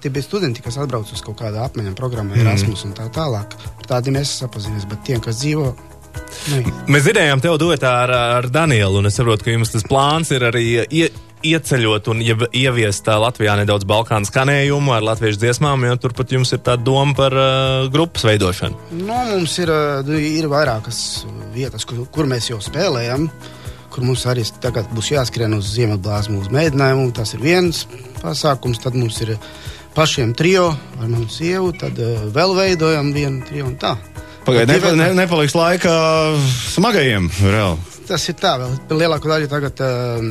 tie 0.00 0.10
bija 0.12 0.24
studenti, 0.24 0.62
kas 0.64 0.78
atbrauc 0.80 1.08
uz 1.12 1.20
kaut 1.24 1.40
kādu 1.40 1.60
apmaiņu 1.64 1.94
programmu, 1.98 2.36
Mhm. 2.36 2.44
Erasmus 2.46 2.84
un 2.84 2.92
tā 2.96 3.08
tālāk. 3.12 3.56
Ar 3.80 3.88
Tādiem 3.88 4.20
es 4.20 4.28
sapazinies, 4.42 4.84
bet 4.88 5.04
tiem, 5.04 5.20
kas 5.24 5.40
dzīvo. 5.42 5.72
Nē. 6.52 6.60
Mēs 6.88 7.04
dzirdējām 7.06 7.40
tev 7.40 7.56
dotā 7.60 7.90
ar, 8.04 8.10
ar 8.10 8.48
Danielu, 8.52 8.98
un 8.98 9.06
es 9.06 9.16
saprotu, 9.16 9.44
ka 9.44 9.50
jums 9.50 9.70
tas 9.72 9.82
plāns 9.88 10.30
ir 10.34 10.44
arī 10.48 10.64
ie, 10.90 11.08
ieceļot 11.46 12.08
un 12.12 12.22
ie, 12.24 12.34
ieviest 12.56 13.06
Latvijā 13.08 13.54
nedaudz 13.60 13.86
balkānu 13.88 14.28
skanējumu 14.28 14.94
ar 14.96 15.06
latviešu 15.06 15.40
dziesmām, 15.42 15.86
jo 15.88 15.96
turpat 16.02 16.34
jums 16.34 16.52
ir 16.54 16.62
tāda 16.64 16.82
doma 16.86 17.14
par 17.18 17.36
uh, 17.36 17.86
grupas 17.92 18.26
veidošanu. 18.28 18.90
Nu, 18.98 19.16
mums 19.32 19.56
ir, 19.62 19.72
uh, 19.72 20.12
ir 20.18 20.48
vairākas 20.50 21.00
vietas, 21.54 21.86
kur, 21.88 22.04
kur 22.14 22.28
mēs 22.30 22.50
jau 22.50 22.60
spēlējam. 22.64 23.28
Kur 23.88 24.04
mums 24.04 24.26
arī 24.28 24.44
tagad 24.62 24.90
būs 24.94 25.10
jāskrien 25.14 25.56
uz 25.56 25.72
Ziemeļblāzmu 25.72 26.42
uz 26.42 26.52
mēģinājumu. 26.54 27.08
Tas 27.16 27.32
ir 27.34 27.42
viens 27.42 27.86
pasākums. 28.20 28.82
Tad 28.84 28.98
mums 28.98 29.16
ir 29.24 29.34
pašiem 29.96 30.36
trio 30.38 30.68
ar 31.00 31.06
manu 31.08 31.26
sievu. 31.32 31.72
Tad 31.80 31.98
uh, 32.02 32.28
vēl 32.34 32.54
veidojam 32.58 33.10
vienu 33.16 33.42
trio 33.48 33.70
un 33.70 33.78
tā. 33.80 33.96
Pagaidiet, 34.48 34.78
nepa, 34.78 34.94
ne, 34.96 35.08
nepaliks 35.18 35.56
laika 35.56 35.92
smagajiem. 36.72 37.28
Reāli. 37.42 37.96
tas 38.08 38.22
ir 38.30 38.36
tā, 38.40 38.54
vēl 38.62 39.02
lielāko 39.02 39.28
daļu 39.28 39.48
tagad 39.50 39.82
um, 39.84 40.30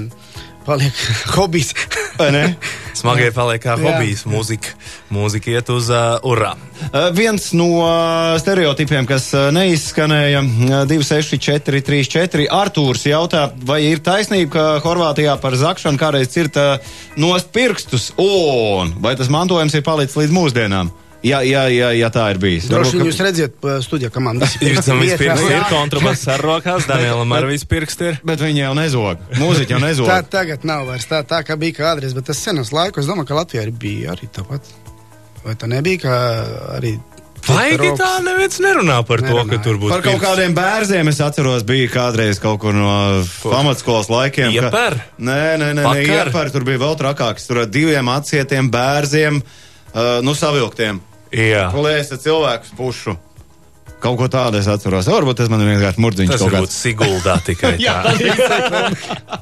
paliek 0.68 0.94
hobijs. 1.38 1.74
Smagie 2.98 3.30
paliek 3.32 3.62
kā 3.62 3.76
hobijs, 3.78 4.24
mūzika, 4.28 4.74
mūzika 5.14 5.52
iet 5.54 5.70
uz 5.70 5.90
uh, 5.94 6.18
urā. 6.28 6.56
Uh, 6.88 7.10
viens 7.16 7.52
no 7.58 7.68
uh, 7.84 8.36
stereotipiem, 8.42 9.06
kas 9.10 9.30
uh, 9.38 9.48
neizskanēja, 9.56 10.42
uh, 10.42 10.78
264, 10.90 11.84
34. 11.86 12.48
Artūrs 12.58 13.06
jautā, 13.08 13.48
vai 13.70 13.84
ir 13.92 14.02
taisnība, 14.04 14.50
ka 14.54 14.68
Horvātijā 14.86 15.38
par 15.42 15.58
zakšanu 15.58 16.02
kādreiz 16.02 16.34
cirta 16.34 16.80
nost 17.22 17.54
pirkstus, 17.56 18.12
un 18.18 18.96
vai 19.04 19.16
tas 19.20 19.32
mantojums 19.34 19.78
ir 19.78 19.86
palicis 19.86 20.18
līdz 20.24 20.40
mūsdienām? 20.42 20.96
Ja, 21.26 21.40
ja, 21.42 21.64
ja, 21.74 21.90
ja 21.98 22.10
tā 22.14 22.28
ir 22.32 22.38
bijis. 22.38 22.68
Droši 22.70 22.78
Varbūt, 22.78 22.94
vien 22.94 23.02
ka- 23.02 23.10
jūs 23.10 23.22
redzat, 23.26 23.56
studijā, 23.84 24.10
iet, 25.02 25.18
vispirms 25.18 25.42
jā. 25.42 25.58
ir 25.58 25.64
kontrabass 25.72 26.28
ar 26.30 26.44
rokās, 26.46 26.86
Danielam 26.88 27.32
ar 27.34 27.48
vispirkst 27.50 28.02
ir. 28.06 28.20
Bet 28.24 28.40
viņi 28.46 28.62
jau 28.68 28.74
nezog. 28.78 29.18
Mūziķi 29.42 29.74
jau 29.76 29.80
nezog. 29.88 30.08
Tā 30.08 30.22
tagad 30.30 30.64
nav 30.64 30.86
vairs 30.92 31.10
tā, 31.10 31.24
tā 31.28 31.42
kā 31.48 31.58
bija 31.58 31.74
kādreiz, 31.82 32.14
bet 32.14 32.30
tas 32.30 32.38
senos 32.38 32.70
laikos, 32.72 33.04
es 33.04 33.10
domāju, 33.10 33.28
ka 33.32 33.40
Latvijā 33.42 33.66
arī 33.66 33.74
bija 33.74 34.14
arī 34.14 34.30
tāpat. 34.30 34.70
Vai 35.44 35.56
tā 35.58 35.68
nebija, 35.74 36.04
ka 36.06 36.16
arī. 36.78 36.98
Rokas? 37.48 38.00
tā 38.02 38.08
neviens 38.26 38.58
nerunā 38.60 38.96
par 39.08 39.22
to, 39.24 39.36
ka 39.48 39.58
tur 39.64 39.78
būs 39.80 39.90
Par 39.94 40.02
kaut 40.04 40.18
pirksts? 40.18 40.26
kādiem 40.28 40.56
bērziem 40.58 41.08
es 41.08 41.20
atceros, 41.24 41.64
bija 41.64 41.88
kādreiz 41.94 42.42
kaut 42.44 42.60
kur 42.60 42.74
no 42.76 43.24
pamatskolas 43.44 44.10
laikiem. 44.12 44.52
ka- 44.52 44.68
Ieper? 44.68 44.98
Nē, 45.18 45.38
nē, 45.62 45.70
nē, 45.78 45.86
nē 45.86 46.02
ieper, 46.04 46.52
tur 46.52 46.66
bija 46.68 46.82
vēl 46.82 46.98
trakāks. 47.00 47.48
Tur 47.48 47.62
ar 47.64 47.70
diviem 47.72 48.10
atsietiem 48.12 48.68
bērziem, 48.74 49.40
uh, 49.94 50.18
nu, 50.26 50.36
savilktiem. 50.38 51.02
Jā. 51.36 51.68
Plēsa 51.74 52.20
cilvēkus 52.22 52.76
pušu. 52.78 53.18
Kaut 53.98 54.20
ko 54.20 54.28
tādu 54.30 54.60
es 54.62 54.68
atceros. 54.70 55.10
Varbūt 55.10 55.42
tas 55.42 55.50
man 55.50 55.64
ir 55.64 55.74
vienkārši 55.74 56.04
murdziņš 56.04 56.34
Tas 56.36 56.44
varbūt 56.46 56.70
kāds. 56.70 56.82
Siguldā 56.86 57.40
tikai 57.46 57.78
tā. 57.82 58.84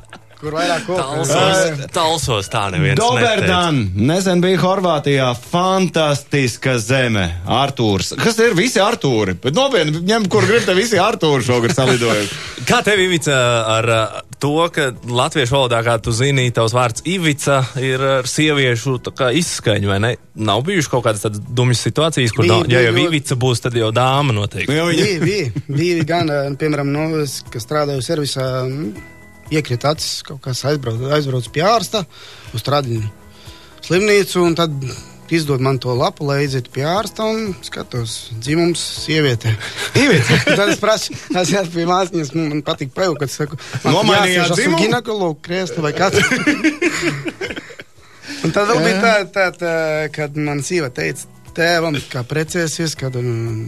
Kur 0.45 0.53
vairāk 0.53 0.84
koku? 0.86 0.99
Talsos, 1.25 1.86
talsos 1.95 2.49
tā 2.51 2.65
neviens. 2.73 2.99
Doberdan! 2.99 3.79
Nesen 3.95 4.43
bija 4.43 4.60
Horvātijā 4.62 5.29
fantastiska 5.39 6.75
zeme. 6.84 7.23
Artūrs. 7.49 8.12
Kas 8.19 8.38
ir 8.43 8.53
visi 8.58 8.81
Artūri? 8.84 9.38
Bet 9.41 9.55
nopietni, 9.55 10.03
ņem, 10.05 10.27
kur 10.29 10.45
grib, 10.45 10.62
te 10.67 10.75
visi 10.77 10.99
Artūri 11.01 11.47
šogad 11.47 11.73
salidojuši. 11.73 12.38
Kā 12.67 12.84
tev, 12.86 13.01
Ivica, 13.08 13.39
ar 13.77 13.89
uh, 13.95 14.19
to, 14.39 14.52
ka 14.74 14.91
latviešu 15.08 15.56
valodā, 15.56 15.80
kā 15.86 15.95
tu 16.04 16.12
zini, 16.15 16.50
tavs 16.56 16.74
vārds 16.76 17.04
Ivica 17.08 17.62
ir 17.82 18.02
ar 18.02 18.28
sieviešu 18.30 18.98
tā 19.06 19.13
kā 19.15 19.30
izskaņa, 19.39 19.88
vai 19.88 20.00
ne? 20.04 20.12
Nav 20.36 20.62
bijuši 20.67 20.91
kaut 20.91 21.06
kādas 21.08 21.24
tādas 21.26 21.39
dumjas 21.39 21.82
situācijas, 21.88 22.34
kur, 22.36 22.43
Bija, 22.45 22.54
nav, 22.54 22.62
ja 22.69 22.80
bija 22.80 22.86
jau 22.89 22.93
ļoti- 22.98 23.08
Ivica 23.12 23.36
būs, 23.45 23.62
tad 23.63 23.74
jau 23.80 23.91
dāma 23.95 24.36
noteikti. 24.36 24.71
Nu, 24.76 24.88
viņa- 24.91 25.04
Bija, 25.06 25.19
bija, 25.26 25.52
bija 25.67 26.04
gan, 26.04 26.28
piemēram, 26.60 26.91
no, 26.91 27.08
kas 27.54 27.65
strādāju 27.65 28.04
servisā, 28.06 28.48
mm, 28.67 28.93
iekrita 29.52 29.91
acis, 29.95 30.21
kaut 30.28 30.41
kas 30.41 30.63
aizbrauc, 30.65 31.00
aizbrauc 31.15 31.48
pie 31.54 31.62
ārsta 31.62 32.06
uz 32.54 32.62
tradiņu 32.65 33.10
slimnīcu, 33.86 34.41
un 34.45 34.56
tad 34.56 34.71
izdod 35.33 35.61
man 35.61 35.79
to 35.81 35.93
lapu, 35.97 36.25
lai 36.27 36.41
aizietu 36.43 36.71
pie 36.75 36.83
ārsta 36.88 37.25
un 37.29 37.53
skatos, 37.65 38.31
dzimums 38.41 38.81
sieviete. 39.03 39.55
tad 40.45 40.67
es 40.69 40.81
prasu, 40.81 41.15
tas 41.31 41.51
ir 41.53 41.69
pie 41.73 41.88
māsņas, 41.89 42.33
nu, 42.38 42.47
man 42.51 42.65
patīk 42.65 42.93
pevu, 42.95 43.17
kad 43.19 43.31
saku, 43.33 43.59
Nomainījāt 43.85 44.51
esmu 44.51 44.59
dzimumu? 44.59 44.81
ginekologu 44.83 45.39
krēslu 45.45 45.85
vai 45.85 45.93
kāds. 45.97 46.19
un 48.43 48.53
tad 48.55 48.69
vēl 48.69 48.83
bija 48.83 48.99
tā, 49.01 49.15
tā, 49.33 49.47
tā, 49.59 49.73
kad 50.15 50.38
man 50.38 50.61
sīva 50.65 50.91
teica 50.93 51.31
tēvam, 51.55 51.97
kā 52.11 52.25
precēsies, 52.27 52.97
kad 52.99 53.15
um, 53.19 53.65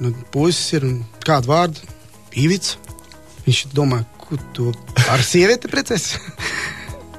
nu, 0.00 0.12
puisis 0.32 0.78
ir 0.78 0.88
un 0.88 0.98
kādu 1.26 1.52
vārdu? 1.52 1.94
Īvits. 2.36 2.76
Viņš 3.46 3.66
domā, 3.76 4.02
ko 4.20 4.38
tu 4.56 4.72
ar 5.12 5.22
sievieti 5.24 5.70
preces? 5.70 6.16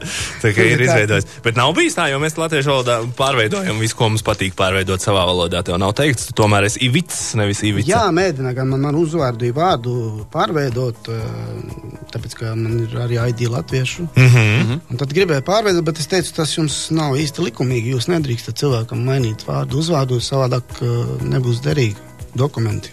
Tā 0.43 0.51
kā 0.55 0.65
ir 0.65 0.81
izveidojis. 0.85 1.27
Bet 1.45 1.57
nav 1.59 1.73
bijis 1.77 1.97
tā, 1.97 2.07
jo 2.11 2.19
mēs 2.21 2.37
latviešu 2.39 2.71
valodā 2.71 2.97
pārveidojam 3.17 3.79
visu, 3.81 3.97
ko 3.97 4.09
mums 4.11 4.25
patīk 4.25 4.55
pārveidot 4.57 5.03
savā 5.03 5.23
valodā. 5.27 5.63
Tev 5.65 5.79
nav 5.81 5.93
teikts, 5.97 6.29
tu 6.29 6.37
tomēr 6.41 6.67
esi 6.69 6.83
Ivics, 6.87 7.19
nevis 7.39 7.63
Ivica. 7.67 7.89
Jā, 7.91 8.03
mēģina 8.15 8.53
gan 8.57 8.71
man, 8.71 8.83
man 8.87 8.99
uzvārdu, 8.99 9.49
vārdu 9.57 9.95
pārveidot, 10.33 11.11
eh, 11.13 12.01
tāpēc, 12.13 12.37
ka 12.41 12.53
man 12.57 12.83
ir 12.85 12.97
arī 13.03 13.19
ID 13.29 13.47
latviešu. 13.53 14.07
Mm 14.15 14.29
-hmm. 14.35 14.79
Un 14.91 15.01
tad 15.01 15.13
gribēju 15.13 15.45
pārveidot, 15.47 15.83
bet 15.83 15.99
es 15.99 16.07
teicu, 16.07 16.33
tas 16.33 16.57
jums 16.57 16.91
nav 16.91 17.17
īsti 17.17 17.49
likumīgi. 17.49 17.95
Jūs 17.95 18.09
nedrīkstat 18.13 18.59
cilvēkam 18.61 19.03
mainīt 19.05 19.45
vārdu, 19.47 19.81
uzvārdu, 19.83 20.21
savādāk 20.21 20.81
eh, 20.81 21.23
nebūs 21.23 21.61
derīgi 21.61 21.95
dokumenti. 22.35 22.89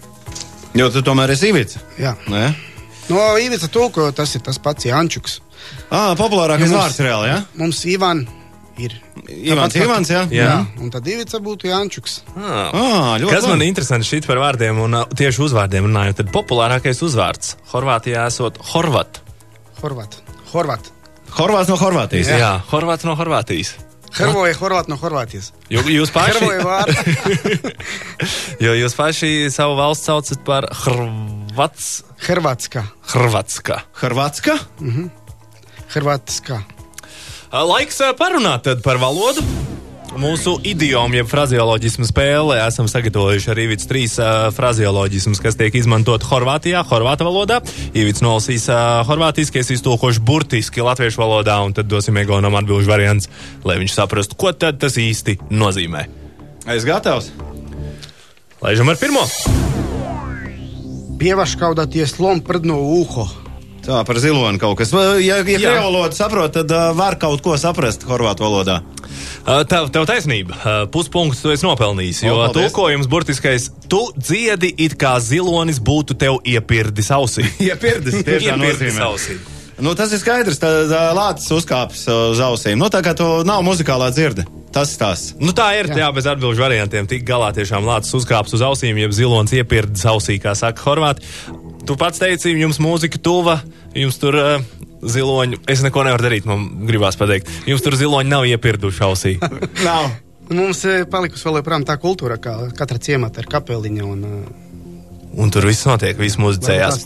Jo 0.74 0.90
tu 0.90 1.02
tomēr 1.06 1.30
esi 1.30 1.52
īvica. 1.52 1.78
Jā. 1.98 2.16
Nē? 2.26 2.54
No 3.12 3.20
Īvica 3.36 3.68
tulko, 3.68 4.08
tas 4.16 4.32
ir 4.34 4.42
tas 4.44 4.58
pats 4.58 4.86
Jančuks. 4.88 5.40
Ah, 5.90 6.14
populārākais 6.18 6.70
Jums- 6.70 6.80
vārds 6.80 6.98
reāli, 7.04 7.28
jā? 7.30 7.38
Mums 7.60 7.84
Ivan 7.86 8.24
ir. 8.78 8.96
Ivans, 9.30 9.76
Ivans, 9.78 10.10
jā? 10.10 10.24
Jā. 10.34 10.48
Jā, 10.48 10.56
un 10.82 10.90
tad 10.90 11.06
Īvica 11.06 11.38
būtu 11.40 11.68
Jančuks. 11.70 12.20
ah. 12.36 12.70
Ah, 12.74 13.12
ļoti 13.22 13.30
Kas 13.30 13.46
man 13.46 13.62
ir 13.62 13.68
interesanti 13.70 14.06
šeit 14.08 14.26
par 14.26 14.36
vārdiem 14.42 14.80
un 14.82 14.94
uh, 15.00 15.04
tieši 15.14 15.44
uzvārdiem 15.46 15.86
runājot, 15.86 16.16
tad 16.22 16.32
populārākais 16.34 17.02
uzvārds 17.06 17.54
Horvātijā 17.72 18.26
esot 18.26 18.58
Horvat. 18.72 19.20
Horvat. 19.82 20.18
Horvat. 20.52 20.90
Horvāts 21.34 21.68
no 21.70 21.76
Horvātijas. 21.78 22.28
Jā, 22.30 22.38
Jā 22.38 22.52
Horvāts 22.70 23.04
no 23.06 23.14
Horvātijas. 23.18 23.74
Hervoja 24.14 24.54
Horvat 24.54 24.86
no 24.86 24.94
Horvātijas. 24.94 25.48
Jo, 25.74 25.82
jūs 25.90 26.12
paši, 26.14 26.46
jo 28.64 28.74
jūs 28.78 28.94
paši 28.94 29.30
savu 29.50 29.74
valsts 29.78 30.06
saucat 30.06 30.44
par 30.46 30.68
Hrvats, 30.84 32.04
Hervatska. 32.28 32.84
Hrvatska. 33.14 33.80
Horvātska? 34.02 34.58
Hervatska. 35.94 36.62
Laiks 37.54 38.00
parunāt 38.18 38.66
tad 38.66 38.82
par 38.82 38.98
valodu. 38.98 39.44
Mūsu 40.14 40.60
idiomu, 40.62 41.16
jeb 41.18 41.26
frazeoloģismu 41.26 42.06
spēlē 42.06 42.60
esam 42.68 42.86
sagatavojuši 42.90 43.48
arī 43.50 43.64
Ivits 43.66 43.88
trīs 43.90 44.12
uh, 44.22 44.46
frazeoloģismus, 44.54 45.40
kas 45.42 45.58
tiek 45.58 45.74
izmantot 45.74 46.22
Horvātijā, 46.28 46.84
horvātu 46.86 47.26
valodā. 47.26 47.58
Ivits 47.98 48.22
nolasīs 48.22 48.68
uh, 48.70 49.02
horvātiski, 49.08 49.58
es 49.62 49.72
iztulkošu 49.74 50.22
burtiski 50.22 50.84
latviešu 50.86 51.18
valodā, 51.18 51.58
un 51.66 51.74
tad 51.74 51.90
dosim 51.90 52.18
Egonam 52.22 52.54
atbilžu 52.60 52.90
variants, 52.90 53.30
lai 53.66 53.80
viņš 53.82 53.96
saprastu, 53.96 54.38
ko 54.38 54.54
tad 54.54 54.78
tas 54.82 54.98
īsti 55.02 55.40
nozīmē. 55.50 56.06
Es 56.70 56.86
gatavs. 56.86 57.32
Laižam 58.62 58.94
ar 58.94 59.00
pirmo. 59.00 59.26
Pievaš 61.18 61.58
kaudaties 61.58 62.20
lom 62.22 62.38
prdno 62.44 62.78
uho. 63.02 63.26
Tā 63.84 64.00
par 64.08 64.18
ziloni 64.22 64.60
kaut 64.60 64.78
kas. 64.80 64.92
Ja, 64.94 65.16
ja 65.20 65.40
krievu 65.44 65.74
valodu 65.84 66.16
saprot, 66.16 66.54
tad 66.56 66.70
uh, 66.72 66.90
var 66.96 67.18
kaut 67.20 67.42
ko 67.44 67.56
saprast 67.60 68.06
horvātu 68.08 68.46
valodā. 68.46 68.80
Uh, 69.44 69.60
Tev, 69.68 69.90
tev 69.92 70.06
taisnība. 70.08 70.56
Uh, 70.56 70.78
Puspunkts 70.92 71.42
tu 71.44 71.52
esi 71.52 71.66
nopelnījis. 71.66 72.22
Jo 72.24 72.38
O, 72.40 72.46
tulkojums 72.56 73.08
burtiskais- 73.12 73.68
tu 73.92 74.00
dziedi 74.16 74.72
it 74.86 74.96
kā 75.00 75.18
zilonis 75.20 75.82
būtu 75.84 76.16
tev 76.16 76.40
iepirdis 76.48 77.12
ausī. 77.12 77.44
Iepirdis, 77.68 78.22
tieši 78.24 78.54
tā 78.54 78.56
Iepirdis 78.56 79.02
ausī. 79.04 79.36
Nu, 79.84 79.92
tas 79.98 80.12
ir 80.14 80.20
skaidrs, 80.22 80.60
tad 80.62 80.92
lācis 81.18 81.50
uzkāpis 81.50 82.06
uz 82.08 82.40
ausīm. 82.40 82.78
Nu, 82.78 82.86
tā 82.94 83.02
kā 83.02 83.12
tu 83.18 83.26
nav 83.44 83.64
muzikālā 83.66 84.12
dzirde. 84.14 84.46
Tas 84.74 84.92
ir 84.94 85.00
tas. 85.02 85.24
Nu, 85.38 85.50
tā 85.54 85.66
ir. 85.78 85.90
Jā, 85.90 86.04
jā 86.04 86.08
bez 86.14 86.26
atbildžu 86.30 86.62
variantiem. 86.62 87.08
Tik 87.10 87.26
galā 87.26 87.50
tiešām 87.54 87.86
lācis 87.86 88.14
uzkāps 88.18 88.54
uz 88.54 88.62
ausīm, 88.64 88.98
jeb 89.02 89.12
zilonis 89.14 89.54
iepirdis 89.58 90.06
ausī, 90.10 90.38
kā 90.42 90.54
saka 90.58 90.82
Horvāti. 90.86 91.26
Tu 91.84 91.96
pats 92.00 92.20
teici, 92.20 92.54
jums 92.56 92.78
mūzika 92.80 93.20
tuva, 93.20 93.58
jums 93.92 94.16
tur 94.20 94.36
uh, 94.40 94.66
ziloņi. 95.04 95.60
Es 95.68 95.82
neko 95.84 96.04
nevaru 96.06 96.24
darīt, 96.24 96.46
man 96.48 96.86
gribās 96.88 97.18
pateikt. 97.20 97.50
Jums 97.68 97.84
tur 97.84 97.96
ziloņi 98.00 98.30
nav 98.30 98.46
iepirduši 98.48 99.02
ausī. 99.04 99.34
Nav. 99.88 100.12
Mums 100.52 100.82
ir 100.84 101.06
palikusi 101.08 101.46
vēl 101.46 101.62
joprojām 101.62 101.86
tā 101.88 101.96
kultūra, 102.00 102.36
ka 102.40 102.66
katra 102.76 103.00
ciemata 103.00 103.40
ir 103.40 103.48
kapeliņa 103.52 104.04
un 104.04 104.24
uh, 104.28 104.64
Un 105.34 105.50
tur 105.50 105.64
viss 105.66 105.82
notiek, 105.82 106.14
viss 106.14 106.38
muzicējās. 106.38 107.00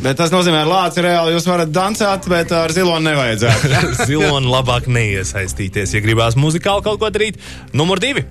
Bet 0.00 0.16
tas 0.16 0.30
nozīmē, 0.32 0.62
ka 0.64 0.70
lācis 0.70 1.04
reāli 1.04 1.34
jūs 1.34 1.44
varat 1.44 1.72
dansāt, 1.74 2.24
bet 2.32 2.54
ar 2.56 2.72
ziloni 2.72 3.10
nevajadzētu. 3.10 3.72
Ziloni 4.08 4.48
labāk 4.48 4.88
neiesaistīties, 4.88 5.92
ja 5.92 6.00
gribās 6.00 6.38
muzikāli 6.40 6.86
kaut 6.86 7.02
ko 7.02 7.10
darīt. 7.12 7.36
Numur 7.76 8.00
divi. 8.00 8.24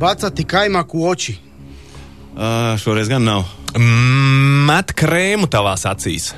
Baca 0.00 0.32
tikai 0.32 0.70
maku 0.72 1.04
oči. 1.10 1.36
uh, 2.32 2.72
šoreiz 2.80 3.12
gan 3.12 3.28
nav. 3.28 3.44
Met 3.78 4.92
krēmu 4.98 5.48
tavās 5.50 5.86
acīs. 5.88 6.32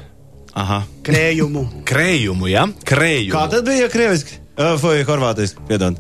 Aha. 0.55 0.85
Krējumu. 1.07 1.65
Krējumu, 1.89 2.49
ja? 2.51 2.67
Krējumu. 2.87 3.35
Kā 3.35 3.47
tad 3.51 3.67
bija 3.67 3.89
krieviski? 3.91 4.39
Uh, 4.55 4.77
vai 4.79 5.01
horvātiski? 5.07 5.65
Piedod. 5.67 5.99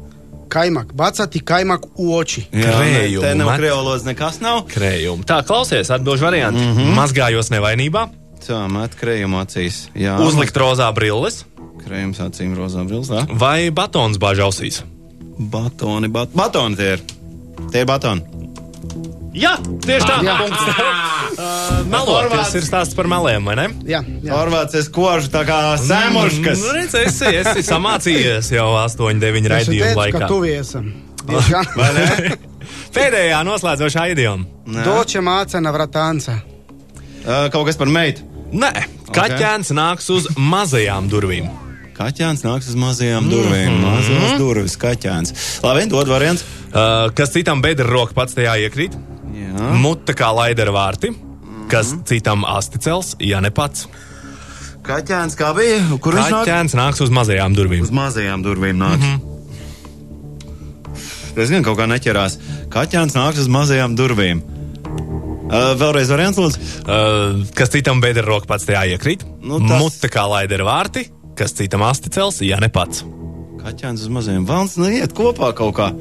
Kaimak. 0.54 0.92
Baca 0.94 1.26
tikai 1.26 1.64
maku 1.66 2.12
oči. 2.14 2.44
Krējumu 2.52 3.24
Te 3.24 3.32
nav 3.34 3.50
met. 3.50 3.58
krievolods 3.58 4.04
nekas 4.06 4.38
nav. 4.44 4.68
Krējumu. 4.70 5.26
Tā, 5.26 5.40
klausies, 5.46 5.90
atbildžu 5.90 6.28
varianti. 6.28 6.62
Mm 6.62 6.76
-hmm. 6.76 6.94
Mazgājos 6.94 7.50
nevainībā, 7.50 8.08
Tā, 8.44 8.66
met 8.68 8.92
krējumu 9.00 9.40
acīs. 9.40 9.88
Jā. 9.96 10.18
uzlikt 10.20 10.56
rozā 10.56 10.90
brilles 10.94 11.44
Krējums 11.84 12.20
acīm 12.20 12.54
rozā 12.56 12.84
brils, 12.88 13.08
tā? 13.08 13.24
vai 13.40 13.70
batons 13.74 14.16
bāžausīs. 14.20 14.82
Batoni, 15.38 16.08
bat... 16.08 16.28
batoni 16.36 16.76
tie 16.76 16.92
ir. 16.96 17.02
Tie 17.72 17.80
ir 17.80 17.86
batoni. 17.86 18.22
Jā, 19.34 19.56
tieši 19.82 20.06
tā. 20.08 20.20
Jā. 20.24 20.38
Uh, 21.34 21.80
Melot, 21.90 22.28
tas 22.30 22.52
ir 22.54 22.62
stāsts 22.62 22.94
par 22.94 23.08
meliem, 23.10 23.42
vai 23.48 23.56
ne? 23.58 23.64
Jā, 23.88 23.98
jā. 24.22 24.30
Horvāts 24.30 24.86
kožu 24.94 25.26
tā 25.32 25.40
kā 25.48 25.56
sēmuškas. 25.82 26.60
Nu, 26.62 26.74
redz, 26.76 26.92
esi, 26.94 27.30
esi 27.40 27.64
samācījies 27.66 28.52
jau 28.54 28.68
8, 28.78 29.18
9 29.18 29.48
Es 29.48 29.50
raidījumu 29.50 29.98
laikā. 29.98 30.20
ka 30.22 30.28
tuvi 30.30 30.52
esam. 30.60 30.92
Vai 31.26 31.88
ne? 31.96 32.36
Pēdējā 32.94 33.40
noslēdzošā 33.48 34.04
idioma. 34.12 34.46
Doče 34.86 35.24
mācena 35.26 35.72
vratānca. 35.74 36.36
Uh, 37.24 37.48
Kaut 37.50 37.66
kas 37.66 37.80
par 37.80 37.90
meitu. 37.90 38.22
Nē, 38.54 38.70
kaķēns 39.10 39.72
nāks 39.74 40.06
uz 40.14 40.28
mazajām 40.38 41.08
durvīm. 41.10 41.48
Kaķēns 41.98 42.44
nāks 42.46 42.70
uz 42.70 42.78
mazajām 42.78 43.26
durvīm. 43.32 43.80
Mazās 43.82 44.38
durvis, 44.38 44.78
kaķēns. 44.78 45.34
Labi, 45.66 45.88
dod 45.90 46.14
variants. 46.14 46.46
Uh, 46.70 47.08
kas 47.16 47.34
citam 47.34 47.62
bedra 47.64 47.90
roka 47.90 48.14
pats 48.14 48.38
tajā 48.38 48.54
iekrīt? 48.68 48.94
Jā. 49.54 49.70
Mute 49.78 50.14
kā 50.18 50.30
laidera 50.34 50.72
vārti. 50.74 51.12
Kas 51.70 51.94
citam 52.08 52.44
asti 52.44 52.78
cels, 52.82 53.14
ja 53.20 53.40
ne 53.40 53.50
pats. 53.54 53.86
Kaķēns 54.84 55.36
kā 55.38 55.54
bija? 55.56 55.78
Kur 56.02 56.12
viņš 56.18 56.28
nāk? 56.34 56.44
Kaķēns 56.44 56.74
nāks 56.76 57.00
uz 57.00 57.10
mazajām 57.14 57.54
durvīm. 57.56 57.82
Uz 57.86 57.92
mazajām 57.94 58.42
durvīm 58.44 58.76
nāk. 58.82 58.98
Mm 58.98 59.04
-hmm. 59.04 59.30
Es 61.40 61.50
gan 61.50 61.64
kaut 61.66 61.78
kā 61.78 61.86
neķerās. 61.90 62.36
Kaķēns 62.70 63.14
nāks 63.16 63.38
uz 63.42 63.48
mazajām 63.48 63.96
durvīm. 63.98 64.42
Uh, 65.44 65.74
vēlreiz 65.78 66.08
variants, 66.08 66.38
lūdzu. 66.38 66.58
Uh, 66.84 67.46
kas 67.54 67.68
citam 67.70 68.00
bedra 68.00 68.22
roka 68.26 68.46
pats 68.46 68.64
tajā 68.64 68.84
iekrīt? 68.94 69.24
Nu, 69.42 69.58
tas- 69.60 69.80
Mute 69.82 70.08
kā 70.08 70.24
laidera 70.30 70.64
vārti. 70.64 71.08
Kas 71.36 71.52
citam 71.52 71.82
asti 71.82 72.08
cels, 72.10 72.40
ja 72.40 72.60
ne 72.60 72.68
pats. 72.68 73.04
Kaķēns 73.64 74.00
uz 74.04 74.08
mazajiem 74.08 74.46
valns 74.46 74.76
neiet 74.76 75.12
kopā 75.12 75.52
kaut 75.54 75.74
kā. 75.76 75.92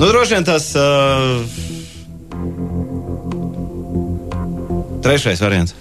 Nu, 0.00 0.06
droši 0.08 0.34
vien 0.34 0.44
tas. 0.48 0.72
Uh... 0.72 1.44
Trešais 5.04 5.40
variants. 5.44 5.74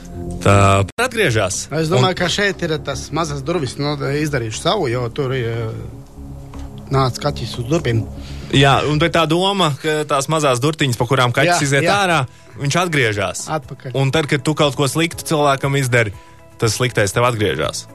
Tā 0.43 0.84
atgriežas. 0.99 1.67
Es 1.75 1.88
domāju, 1.91 2.17
ka 2.19 2.27
šeit 2.32 2.60
ir 2.63 2.75
tas 2.84 3.05
mazas 3.15 3.43
durvis 3.47 3.77
nu, 3.79 3.93
izdarījuši 3.95 4.60
savu, 4.60 4.88
jo 4.91 5.05
tur 5.15 5.32
ir 5.36 5.47
eh, 5.51 5.71
nāca 6.91 7.27
kaķis 7.27 7.58
uz 7.60 7.67
durvīm. 7.71 8.03
Jā, 8.55 8.79
un 8.91 8.99
tā 9.03 9.23
doma, 9.29 9.73
ka 9.79 10.01
tās 10.10 10.27
mazās 10.32 10.60
durtiņas, 10.63 10.99
pa 10.99 11.08
kurām 11.08 11.36
kaķis 11.36 11.55
Jā, 11.55 11.67
iziet 11.67 11.88
jā. 11.88 11.95
ārā, 12.03 12.19
viņš 12.60 12.79
atgriežas. 12.84 13.45
Atpakaļ. 13.60 13.95
Un 13.99 14.12
tad, 14.15 14.27
kad 14.32 14.43
tu 14.43 14.55
kaut 14.58 14.79
ko 14.79 14.88
sliktu 14.88 15.27
cilvēkam 15.27 15.75
izdari, 15.79 16.15
tas 16.60 16.75
sliktais 16.79 17.15
tev 17.15 17.27
atgriežas. 17.27 17.86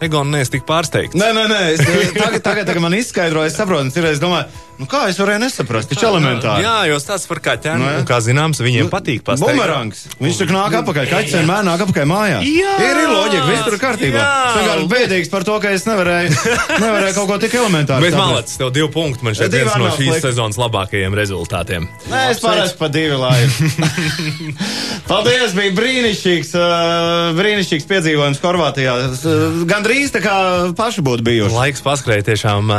Egon, 0.00 0.30
neesi 0.32 0.54
tik 0.56 0.64
pārsteigts. 0.68 1.16
Nē, 1.18 1.28
nē, 1.36 1.44
nē. 1.50 1.60
Es, 1.74 1.82
tagad, 2.16 2.40
tagad, 2.44 2.66
tagad 2.70 2.84
man 2.84 2.96
izskaidroja, 2.96 3.50
es 3.50 3.58
saprotu, 3.60 3.92
ir, 4.00 4.06
es 4.08 4.22
domāju, 4.22 4.48
nu 4.80 4.88
kā 4.90 5.02
es 5.10 5.18
varēju 5.20 5.42
nesaprast, 5.44 5.90
taču 5.92 6.08
elementāri. 6.08 6.64
Jā, 6.64 6.76
jo 6.88 6.98
tas 7.04 7.26
par 7.28 7.40
kaķēnu, 7.44 7.90
Nu, 8.00 8.04
kā 8.08 8.18
zināms, 8.24 8.60
viņiem 8.64 8.88
patīk 8.92 9.22
pasteigt. 9.26 9.52
Bumerangs. 9.58 10.02
Viņš 10.20 10.38
tur 10.40 10.52
nāk 10.54 10.74
atpakaļ. 10.80 11.08
Kaķis 11.10 11.34
vienmēr 11.40 11.64
nāk 11.66 11.84
atpakaļ 11.84 12.06
mājās. 12.10 12.46
Jā! 12.48 12.74
ir, 12.86 13.00
ir 13.04 13.10
loģika, 13.12 13.44
viss 13.50 13.64
tur 13.66 13.76
ir 13.76 13.82
kārtībā. 13.82 14.20
Es 14.24 14.58
vienkārši 14.58 14.88
bēdīgs 14.94 15.30
par 15.32 15.44
to, 15.48 15.56
ka 15.62 15.72
es 15.76 15.84
nevarēju, 15.88 16.34
nevarēju 16.84 17.16
kaut 17.18 17.28
ko 17.30 17.38
tik 17.44 17.56
elementāru. 17.60 18.06
Bet 18.06 18.16
malācis, 18.18 18.58
tev 18.60 18.72
divi 18.76 18.88
punkti. 18.94 19.26
Man 19.26 19.36
šeit 19.38 19.52
viens 19.54 19.74
no 19.80 19.90
šīs 19.90 19.98
slikti. 20.14 20.24
sezonas 20.28 20.58
labākajiem 20.60 21.16
rezultātiem. 21.18 21.88
Nē, 22.10 22.22
es 22.34 22.40
parasti 22.44 22.78
pa 22.80 22.88
divi 22.92 23.18
laivu. 23.20 23.70
Paldies, 25.10 25.54
bija 25.56 25.74
brīnišķīgs, 25.74 26.52
brīnišķīgs 27.38 27.86
piedzīvojums 27.90 28.40
Horvātijā. 28.44 28.94
Gan 29.70 29.84
drīz 29.86 30.12
tā 30.14 30.22
kā 30.24 30.34
paši 30.78 31.02
būtu 31.06 31.26
bijuši. 31.26 31.54
Laiks 31.56 31.82
paskrēja 31.84 32.28
tiešām 32.30 32.70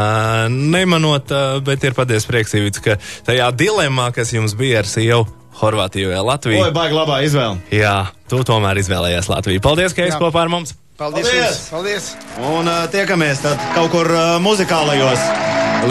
nemanot, 0.72 1.34
bet 1.68 1.84
ir 1.88 1.91
patiesi 1.98 2.28
prieks, 2.30 2.54
Ivic, 2.58 2.80
ka 2.86 2.98
tajā 3.28 3.52
dilemā, 3.56 4.12
kas 4.16 4.34
jums 4.34 4.56
bija 4.58 4.82
ar 4.84 4.90
sievu 4.90 5.26
Horvātiju 5.62 6.14
vai 6.14 6.22
Latviju, 6.26 6.62
Oi, 6.64 6.72
baigi 6.74 6.96
labā 6.96 7.18
izvēle. 7.28 7.58
jā, 7.76 7.96
tu 8.32 8.40
tomēr 8.48 8.80
izvēlējies 8.82 9.28
Latviju. 9.30 9.62
Paldies, 9.62 9.94
ka 9.94 10.08
esi 10.08 10.18
kopā 10.22 10.46
ar 10.46 10.50
mums! 10.54 10.76
Paldies! 10.98 11.28
Paldies! 11.28 11.42
jums! 11.42 11.70
Paldies. 11.74 12.10
Un 12.52 12.70
uh, 12.72 12.84
tiekamies 12.94 13.42
tad 13.44 13.60
kaut 13.76 13.92
kur 13.94 14.08
uh, 14.10 14.38
muzikālajos 14.44 15.24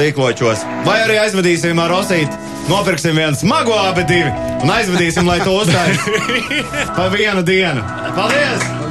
līkločos. 0.01 0.63
Vai 0.87 1.01
arī 1.05 1.19
aizvedīsim 1.25 1.79
ar 1.83 1.91
Rosītu, 1.93 2.39
nopirksim 2.71 3.19
vienu 3.19 3.37
smagu 3.37 3.75
abi 3.75 4.05
divi 4.09 4.31
un 4.63 4.71
aizvedīsim, 4.71 5.27
lai 5.27 5.41
to 5.45 5.57
uztaisītu 5.61 6.63
pa 6.97 7.11
vienu 7.13 7.43
dienu. 7.47 7.85
Paldies! 8.17 8.90